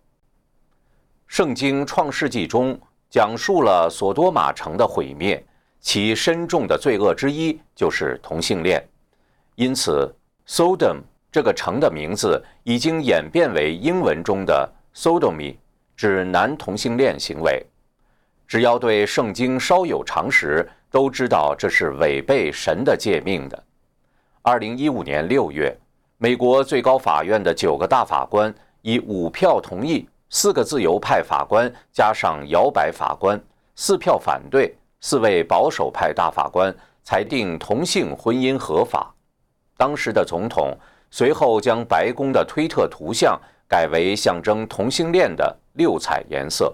[1.31, 2.77] 圣经创世纪中
[3.09, 5.41] 讲述了索多玛城的毁灭，
[5.79, 8.85] 其深重的罪恶之一就是同性恋。
[9.55, 10.13] 因此
[10.45, 10.97] ，Sodom
[11.31, 15.55] 这个城的名字已经演变为英文中的 Sodomy，
[15.95, 17.65] 指男同性恋行为。
[18.45, 23.63] 只要对圣经稍有常识，都知道这是违背神的诫命的。
[24.41, 25.73] 二零一五年六月，
[26.17, 33.37] 美国最高法院的九个大法官以五票同意，四个自由派法官加上摇摆法官，
[33.75, 36.73] 四票反对，四位保守派大法官
[37.03, 39.13] 裁定同性婚姻合法。
[39.75, 40.73] 当时的总统
[41.09, 46.73] 随后将白宫的推特图像改为象征同性恋的六彩颜色。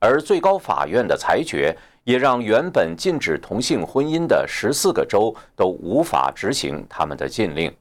[0.00, 7.72] 而最高法院的裁决也让原本禁止同性婚姻的十四个州都无法执行他们的禁令。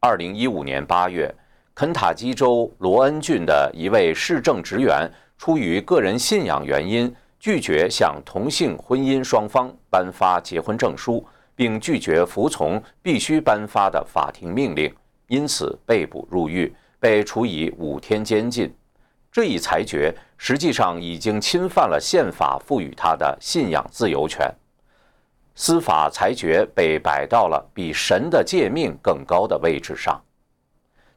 [0.00, 1.34] 二零一五年八月，
[1.74, 14.94] 肯塔基州罗恩郡的一位市政职员出于个人信仰原因，拒绝向同性婚姻双方颁发结婚证书，并拒绝服从必须颁发的法庭命令，
[15.28, 18.72] 因此被捕入狱，被处以五天监禁。
[19.32, 24.46] 这一裁决实际上已经侵犯了宪法赋予他的信仰自由权，
[25.54, 30.22] 司法裁决被摆到了比神的诫命更高的位置上。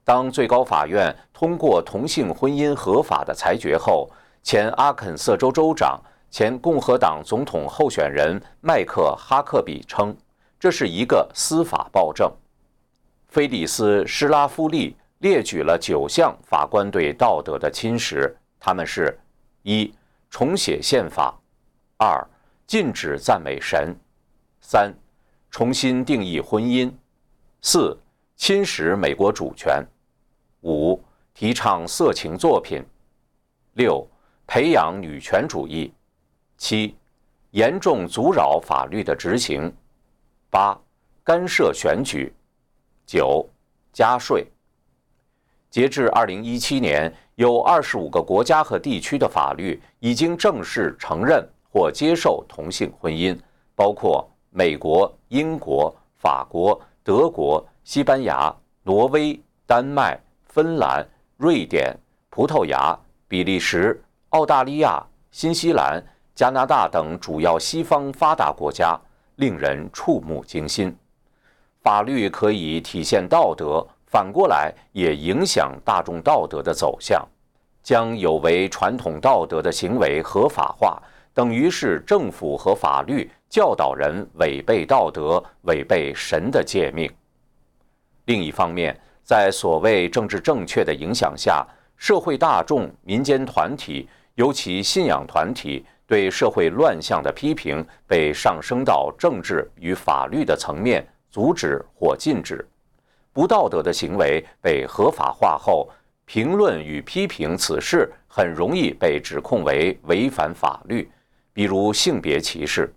[0.06, 4.10] 当最高法院通过同性婚姻合法的裁决后，
[4.41, 5.99] 前阿肯色州州长、
[6.32, 10.16] 前共和党总统候选人麦克哈克比称，
[10.58, 12.32] 这是一个司法暴政。
[13.28, 14.95] 菲利斯施拉夫利。
[15.20, 19.18] 列举了九项法官对道德的侵蚀，他们是：
[19.64, 19.91] 一、
[20.30, 21.34] 重写宪法；
[21.97, 22.24] 二、
[22.68, 23.95] 禁止赞美神；
[24.60, 24.93] 三、
[25.49, 26.91] 重新定义婚姻；
[27.62, 27.97] 四、
[28.36, 29.82] 侵蚀美国主权；
[30.66, 30.99] 五、
[31.34, 32.82] 提倡色情作品；
[33.74, 34.05] 六、
[34.47, 35.91] 培养女权主义；
[36.57, 36.95] 七、
[37.51, 39.72] 严重阻扰法律的执行；
[40.49, 40.76] 八、
[41.24, 42.32] 干涉选举；
[43.05, 43.47] 九、
[43.93, 44.47] 加税。
[45.70, 53.38] 截至二零一七年，有二十五个国家和地区的法律已经正式承认或接受同性婚姻，
[53.76, 58.51] 包括美国、英国、法国、德国、西班牙、
[58.82, 60.20] 挪威、丹麦、
[60.56, 61.93] 芬兰、瑞典、
[62.30, 62.97] 葡萄牙、
[63.28, 66.01] 比利时、澳大利亚、新西兰、
[66.34, 68.97] 加拿大等主要西方发达国家，
[69.36, 70.95] 令人触目惊心。
[71.82, 73.86] 法律可以体现道德。
[74.06, 77.28] 反过来也影响大众道德的走向，
[77.84, 81.03] 将有违传统道德的行为合法化，
[81.34, 87.14] 等于是政府和法律教导人违背道德、违背神的诫命。
[88.24, 91.66] 另一方面，在所谓政治正确的影响下，
[91.98, 102.64] 社会大众、民间团体，尤其信仰团体对社会乱象的批评，被上升到政治与法律的层面，阻止或禁止。
[103.34, 105.90] 不道德的行为被合法化后，
[106.26, 111.10] 评论与批评此事很容易被指控为违反法律，
[111.52, 112.94] 比如性别歧视，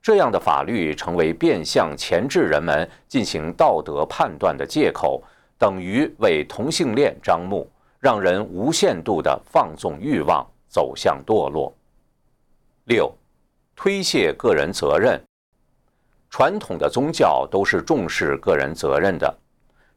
[0.00, 5.22] 这样的法律成为变相钳制人们进行道德判断的借口，
[5.58, 11.72] 等于为同性恋张目，让人无限度的放纵欲望，走向堕落。
[12.84, 13.12] 六，
[13.74, 15.20] 推卸个人责任。
[16.28, 19.34] 传统的宗教都是重视个人责任的。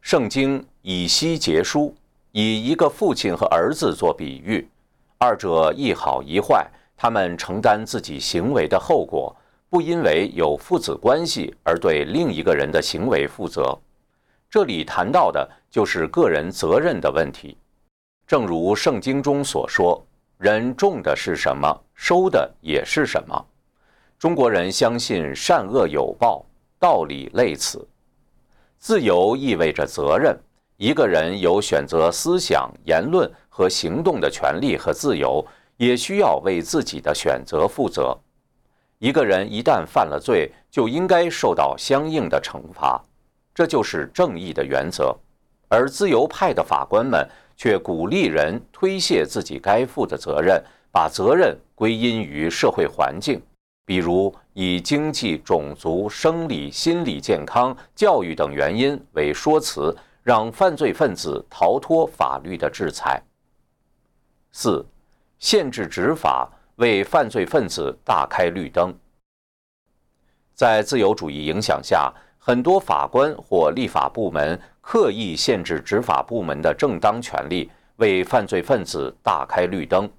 [0.02, 1.94] 圣经以西结书，
[2.32, 4.66] 以一个父亲和儿子做比喻，
[5.18, 9.36] 二者一好一坏，他们承担自己行为的后果，
[9.70, 13.78] 不因为有父子关系而对另一个人的行为负责。
[14.50, 17.56] 这里谈到的就是个人责任的问题。
[18.26, 20.04] 正如圣经中所说
[20.40, 23.46] ：“人种的是什么，收的也是什么。”
[24.18, 26.44] 中国人相信善恶有报，
[26.80, 27.88] 道理类似。
[28.80, 30.38] 自由意味着责任。
[30.78, 35.46] 一个人有选择思想、言论和行动的权利和自由，
[35.76, 38.18] 也需要为自己的选择负责。
[38.98, 43.04] 一个人一旦犯了罪，就应该受到相应的惩罚，
[43.60, 45.14] 这就是正义的原则。
[45.68, 53.42] 而自由派的法官们却鼓励人推卸自己该负的责任，把责任归因于社会环境。
[53.84, 59.94] 比如以经济、种族、生理、心理健康、教育等原因为说辞，
[60.24, 63.22] 让犯罪分子逃脱法律的制裁。
[64.54, 64.86] 四、
[65.38, 68.98] 限制执法，为犯罪分子大开绿灯。
[70.54, 72.14] 在自由主义影响下，
[72.50, 80.10] 很多法官或立法部门刻意限制执法部门的正当权利，为犯罪分子大开绿灯。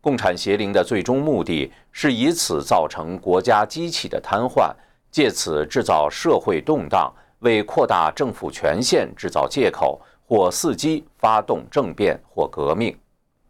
[0.00, 4.72] 共产邪灵的最终目的是以此造成国家机器的瘫痪，
[5.10, 12.96] 借此制造社会动荡，为扩大政府权限制造借口，或伺机发动政变或革命。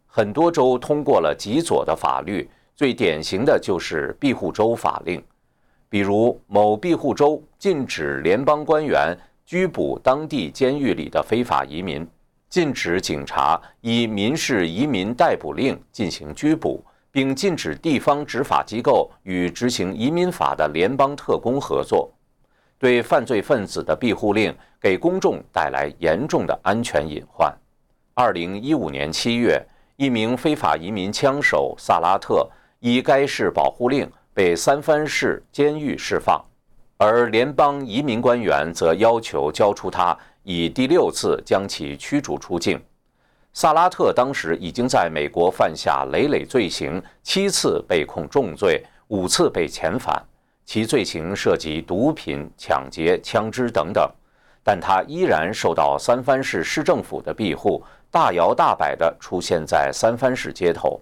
[0.07, 5.23] 很多州通过了极左的法律，最典型的就是庇护州法令，
[5.89, 12.05] 比如某庇护州禁止联邦官员拘捕当地监狱里的非法移民，
[12.49, 22.11] 禁止警察以民事移民逮捕令进行拘捕，并禁止地方执法机构与执行移民法的联邦特工合作。
[22.79, 27.51] 对犯罪分子的庇护令给公众带来严重的安全隐患。
[28.13, 29.65] 二零一五年七月，
[29.95, 32.47] 一名非法移民枪手萨拉特。
[32.79, 34.07] 以该市保护令
[34.37, 36.39] 被三藩市监狱释放，
[36.97, 42.79] 而联邦移民官员则要求交出他，以第六次将其驱逐出境。
[43.51, 50.23] 萨拉特当时已经在美国犯下累累罪行，七次被控重罪，五次被遣返，
[50.65, 54.07] 其罪行涉及毒品、抢劫、枪支等等，
[54.63, 61.01] 但他依然受到三藩市市政府的庇护，大摇大摆地出现在三藩市街头。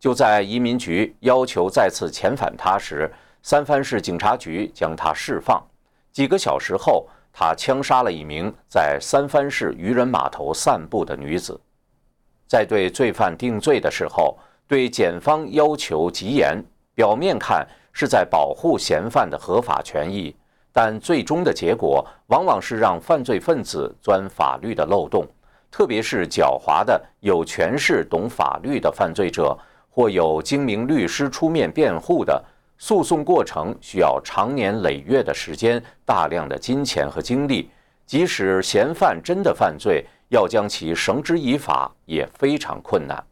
[0.00, 5.62] 就在移民局要求再次遣返他时，三藩市警察局将他释放。
[6.10, 11.60] 几个小时后，他枪杀了一名在三藩市渔人码头散步的女子。
[12.48, 20.34] 在对罪犯定罪的时候，对检方要求极严，表面看是在保护嫌犯的合法权益，
[20.72, 25.28] 但最终的结果往往是让犯罪分子钻法律的漏洞，
[25.70, 29.54] 特别是狡猾的有权势、懂法律的犯罪者。
[29.90, 32.42] 或有精明律师出面辩护的
[32.78, 37.68] 诉讼过程需要长年累月的时间、大量的金钱和精力，
[38.06, 43.22] 即使嫌犯真的犯罪，要将其绳之以法也非常困难。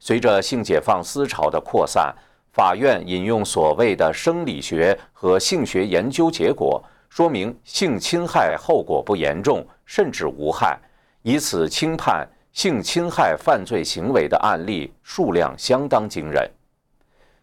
[0.00, 2.12] 随着性解放思潮的扩散，
[2.52, 10.78] 法院引用所谓的生理学和性学研究结果，说明性侵害后果不严重，甚至无害，
[11.22, 12.26] 以此轻判。
[12.56, 16.50] 性侵害犯罪行为的案例数量相当惊人，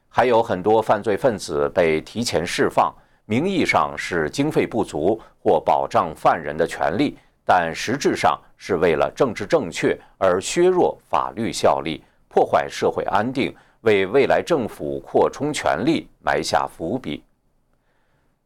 [0.09, 2.91] 还有很多犯罪分子被提前释放，
[3.25, 17.23] 名义上是经费不足或保障犯人的权利，但实质上是为了政治正确而削弱法律效力，破坏社会安定，为未来政府扩充权力埋下伏笔。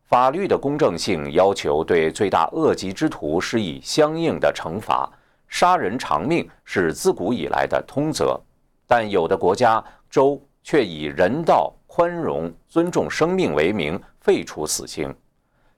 [0.04, 5.10] 法律的公正性要求对罪大恶极之徒施以相应的惩罚。
[5.48, 8.40] 杀人偿命是自古以来的通则，
[8.86, 15.14] 但有的国家州却以人道、宽容、尊重生命为名废除死刑。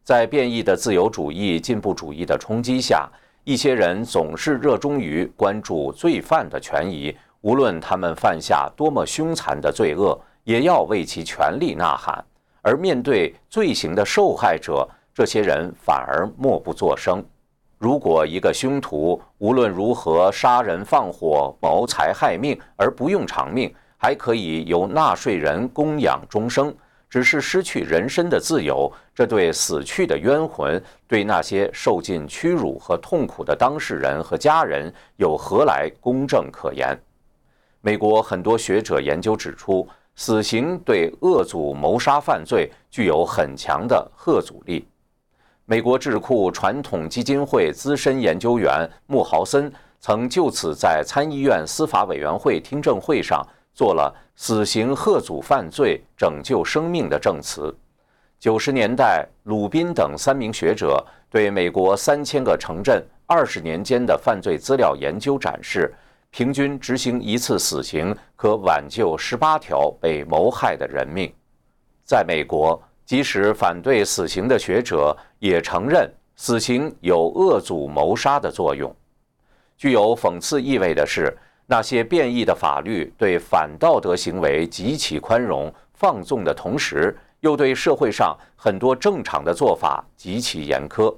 [0.03, 3.07] 在变异的自由主义、进步主义的冲击下，
[3.43, 12.25] 一些人总是热衷于关注罪犯的权益，无论他们犯下多么凶残的罪恶，也要为其权利呐喊。
[12.61, 17.23] 而面对罪行的受害者，这些人反而默不作声。
[17.79, 26.75] 如果一个凶徒无论如何杀人放火、谋财害命而不用偿命，还可以由纳税人供养终生，
[27.09, 36.99] 只是失去人身的自由，这对死去的冤魂，对那些受尽屈辱和痛苦的当事人和家人，有何来公正可言？
[37.79, 44.85] 美国很多学者研究指出，死刑对恶阻谋杀犯罪具有很强的吓阻力。
[45.69, 57.71] 美国智库传统基金会资深研究员穆豪森曾就此在参议院司法委员会听证会上做了“死刑吓阻犯罪，拯救生命”的证词。
[58.39, 65.93] 九十年代，鲁宾等三名学者对美国三千个城镇二十年间的犯罪资料研究展示，
[66.31, 71.31] 平均执行一次死刑可挽救十八条被谋害的人命。
[72.03, 72.81] 在美国。
[73.05, 78.93] 即使反对死刑的学者也承认，死刑有遏阻谋杀的作用。
[79.77, 81.35] 具有讽刺意味的是，
[81.65, 91.15] 那些变异的法律对反道德行为极其宽容放纵的同时，又对社会上很多正常的做法极其严苛，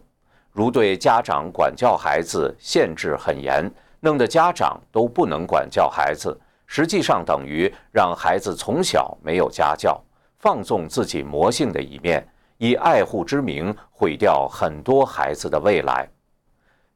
[0.51, 3.69] 如对家长管教孩子限制很严，
[3.99, 9.99] 弄得家长都不能管教孩子，实际上等于让孩子从小没有家教。
[10.37, 12.27] 放纵自己魔性的一面，
[12.61, 16.07] 以爱护之名毁掉很多孩子的未来，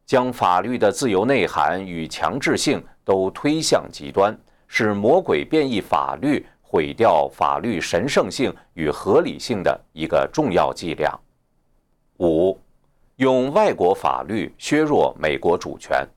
[0.05, 4.37] 将法律的自由内涵与强制性都推向极端，
[4.67, 11.19] 是魔鬼变异法律毁掉法律神圣性与合理性的一个重要伎俩。
[12.19, 12.55] 五，
[13.15, 16.07] 用外国法律削弱美国主权。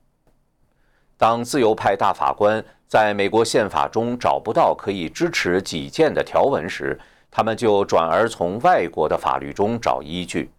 [1.17, 6.99] 当自由派大法官在美国宪法中找不到可以支持己见的条文时，
[7.31, 10.51] 他们就转而从外国的法律中找依据，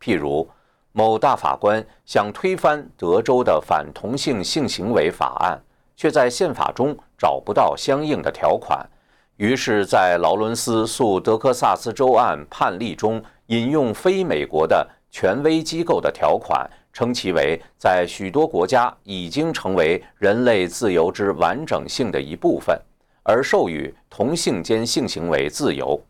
[0.00, 0.48] 譬如
[0.92, 5.60] 某大法官想推翻德州的反同性性行为法案，
[5.94, 8.88] 却在宪法中找不到相应的条款，
[9.36, 22.80] 于是，在劳伦斯诉德克萨斯州案判例中，引用非美国的权威机构的条款，称其为在许多国家已经成为人类自由之完整性的一部分，
[23.28, 26.00] 而授予同性间性行为自由。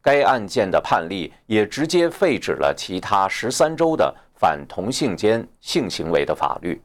[0.00, 6.80] 该案件的判例也直接废止了其他十三州的反同性间性行为的法律。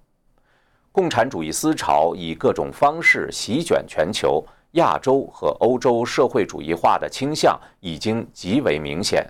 [0.91, 4.43] 共产主义思潮以各种方式席卷全球。
[4.75, 9.25] 亚洲和欧洲社会主义化的倾向已经极为明显，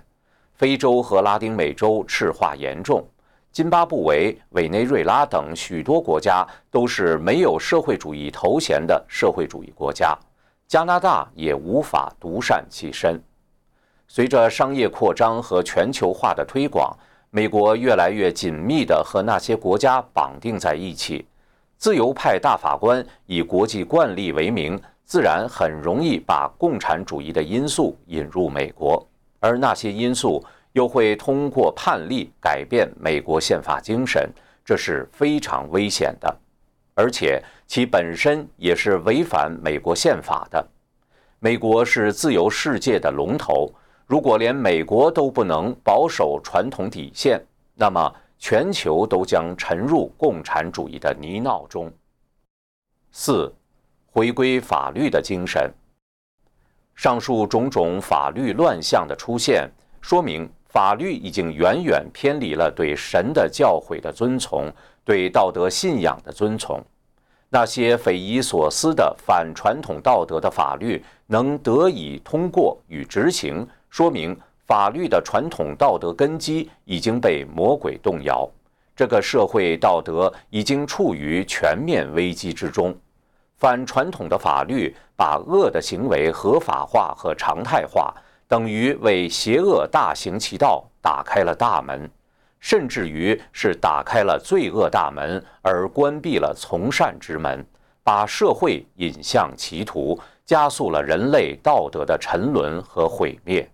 [0.54, 3.06] 非洲和拉丁美洲赤化严重，
[3.52, 10.18] 津巴布韦、委内瑞拉等许多国家都是没有社会主义头衔的社会主义国家，
[10.68, 13.20] 加拿大也无法独善其身。
[14.08, 16.96] 随着商业扩张和全球化的推广，
[17.30, 21.26] 美国越来越紧密地和那些国家绑定在一起，
[21.76, 24.80] 自由派大法官以国际惯例为名。
[25.08, 29.06] 自然很容易把共产主义的因素引入美国，
[29.38, 34.28] 而那些因素又会通过判例改变美国宪法精神，
[34.64, 36.36] 这是非常危险的，
[36.94, 40.66] 而且其本身也是违反美国宪法的。
[41.38, 43.72] 美国是自由世界的龙头，
[44.06, 47.40] 如果连美国都不能保守传统底线，
[47.74, 51.92] 那么全球都将沉入共产主义的泥淖中。
[53.12, 53.52] 四。
[54.08, 55.70] 回归法律的精神。
[56.94, 64.72] 上述种种法律乱象的出现，说明法律已经远远偏离了对神的教诲的遵从，
[65.04, 66.82] 对道德信仰的遵从。
[67.56, 78.46] 那些匪夷所思的反传统道德的法律能得以通过与执行，说明法律的传统道德根基已经被魔鬼动摇，
[78.94, 82.94] 这个社会道德已经处于全面危机之中。
[83.56, 88.14] 反传统的法律把恶的行为合法化和常态化，
[88.46, 92.10] 等于为邪恶大行其道打开了大门，
[92.58, 97.64] 甚至于是打开了罪恶大门，而关闭了从善之门，
[98.02, 103.68] 把社会引向歧途，加速了人类道德的沉沦和毁灭。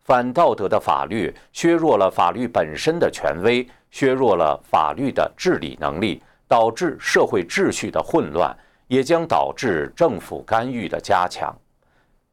[0.00, 8.56] 反道德的法律削弱了法律本身的权威，削弱了法律的治理能力，导致社会秩序的混乱。
[8.86, 11.52] 也将导致政府干预的加强，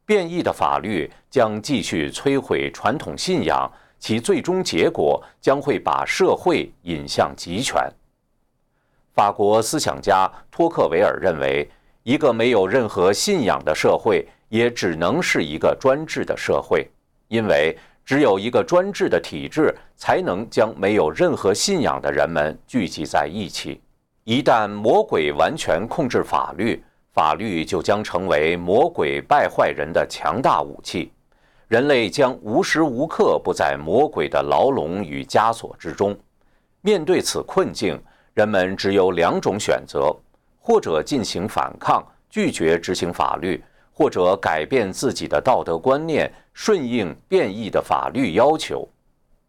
[0.04, 3.68] 变异的法律将继续摧毁传统信仰，
[4.02, 7.80] 其最终结果将会把社会引向极权。
[9.14, 11.70] 法国思想家托克维尔认为，
[12.02, 16.84] 一个没有任何信仰的社会，也只能是一个专制的社会，
[17.28, 23.80] 因为只有一个专制的体制，才能将没有任何信仰的人们聚集在一起。
[24.24, 26.82] 一旦魔鬼完全控制法律，
[27.12, 31.12] 法律就将成为魔鬼败坏人的强大武器，
[31.72, 36.14] 人类将无时无刻不在魔鬼的牢笼与枷锁之中。
[36.82, 37.98] 面对此困境，
[38.34, 40.14] 人们只有两种选择：
[40.60, 43.58] 或者进行反抗，拒绝执行法律；
[43.90, 48.86] 或者改变自己的道德观念，顺应变异的法律要求。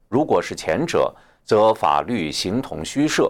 [0.07, 1.13] 如果是前者，
[1.43, 3.29] 则法律形同虚设。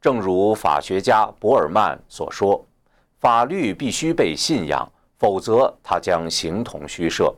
[0.00, 2.64] 正如法学家博尔曼所说
[3.20, 7.30] ：“法律必须被信仰，否则它将形同虚设。”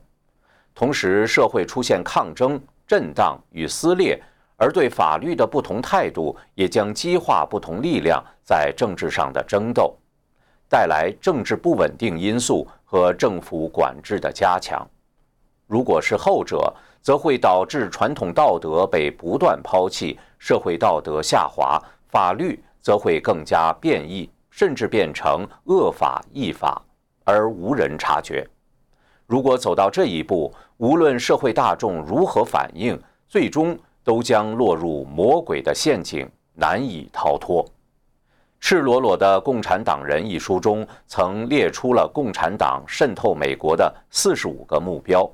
[0.76, 4.22] 同时，社会出现抗争、震荡与撕裂，
[4.58, 9.96] 而对法律的不同态度也将激化不同力量在政治上的争斗，
[10.68, 14.86] 带来政治不稳定因素和政府管制的加强。
[15.66, 16.70] 如果是后者，
[17.00, 21.82] 则会导致传统道德被不断抛弃，社会道德下滑。
[22.08, 26.82] 法律则会更加变异，甚至变成恶法异法，
[27.24, 28.46] 而无人察觉。
[29.26, 37.64] 如果走到这一步，无论社会大众如何反应，最终都将落入魔鬼的陷阱，难以逃脱。
[38.60, 45.26] 《赤裸裸的共产党人》一书中曾列出了共产党渗透美国的四十五个目标，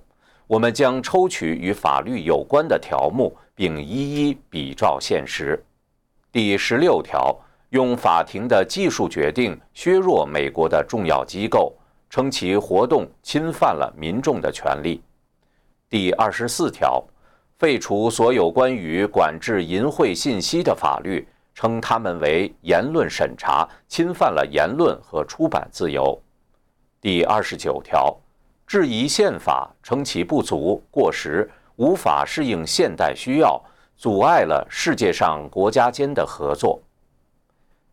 [0.47, 5.61] 我们将抽取与法律有关的条目，并一一比照现实。
[6.31, 7.37] 第十六条，
[7.71, 11.73] 用法庭的技术决定削弱美国的重要机构，
[12.09, 15.03] 称其活动侵犯了民众的权利。
[15.93, 17.05] 第二十四条，
[17.59, 26.19] 废除所有关于管制淫秽信息的法律，称他们为言论审查，侵犯了言论和出版自由。
[26.99, 28.17] 第二十九条，
[28.67, 33.63] 质疑宪法，称其不足、过时，无法适应现代需要。
[33.95, 36.81] 阻碍了世界上国家间的合作。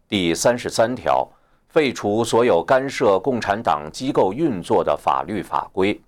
[0.08, 1.30] 第三十三条，
[1.68, 6.00] 废除所有干涉共产党机构运作的法律法规。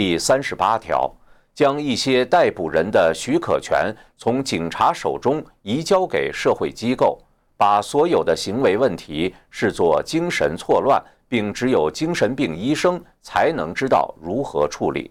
[0.00, 1.14] 第三十八条，
[1.54, 7.22] 将一些逮捕人的许可权从警察手中移交给社会机构，
[7.58, 10.98] 把所有的行为问题视作精神错乱，
[11.28, 15.10] 并只有精神病医生才能知道如何处理。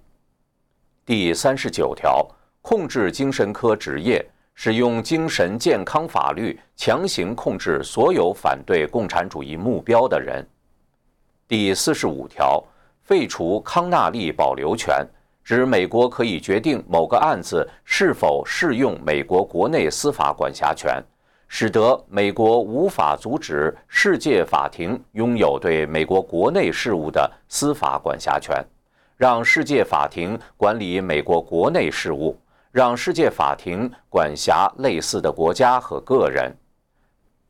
[1.06, 2.28] 第三十九条，
[2.64, 4.28] 控制精神科执业。
[4.56, 10.44] 使用精神健康法律强行控制所有反对共产主义目标的人。
[11.48, 12.62] 第四十五条，
[13.10, 15.04] 废除康纳利保留权，
[15.44, 21.04] 指美国可以决定某个案子是否适用美国国内司法管辖权，
[21.48, 28.64] 使得美国无法阻止世界法庭拥有对美国国内事务的司法管辖权，
[29.18, 32.40] 让世界法庭管理美国国内事务。
[32.72, 36.56] 让世界法庭管辖类似的国家和个人。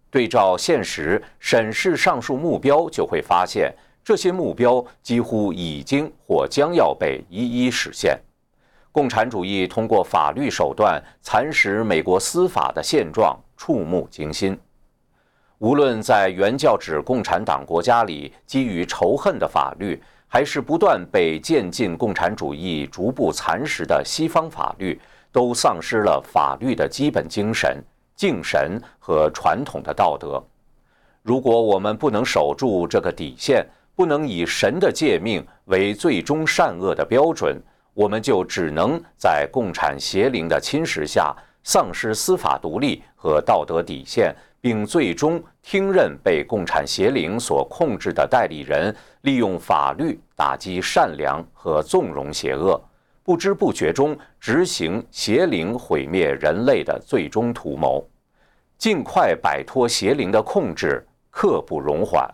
[0.09, 3.75] 对照现实审视上述目标，就会发现
[4.09, 8.19] 这些目标几乎已经或将要被一一实现。
[8.91, 14.57] 共产主义通过法律手段蚕食美国司法的现状，触目惊心。
[15.59, 20.01] 无论在原教旨共产党国家里，基于仇恨的法律。
[20.27, 24.99] 还是不断被渐进共产主义逐步蚕食的西方法律，
[25.31, 27.77] 都丧失了法律的基本精神、
[28.15, 30.43] 敬神和传统的道德。
[31.23, 33.65] 如果我们不能守住这个底线，
[33.99, 37.61] 不能以神的诫命为最终善恶的标准，
[37.93, 44.33] 我们就只能在共产邪灵的侵蚀下，丧失司法独立和道德底线。
[44.61, 52.81] 并最终听任被共产邪灵所控制的代理人利用法律打击善良和纵容邪恶，
[53.23, 58.05] 不知不觉中执行邪灵毁灭人类的最终图谋，
[58.77, 62.29] 尽快摆脱邪灵的控制，刻不容缓。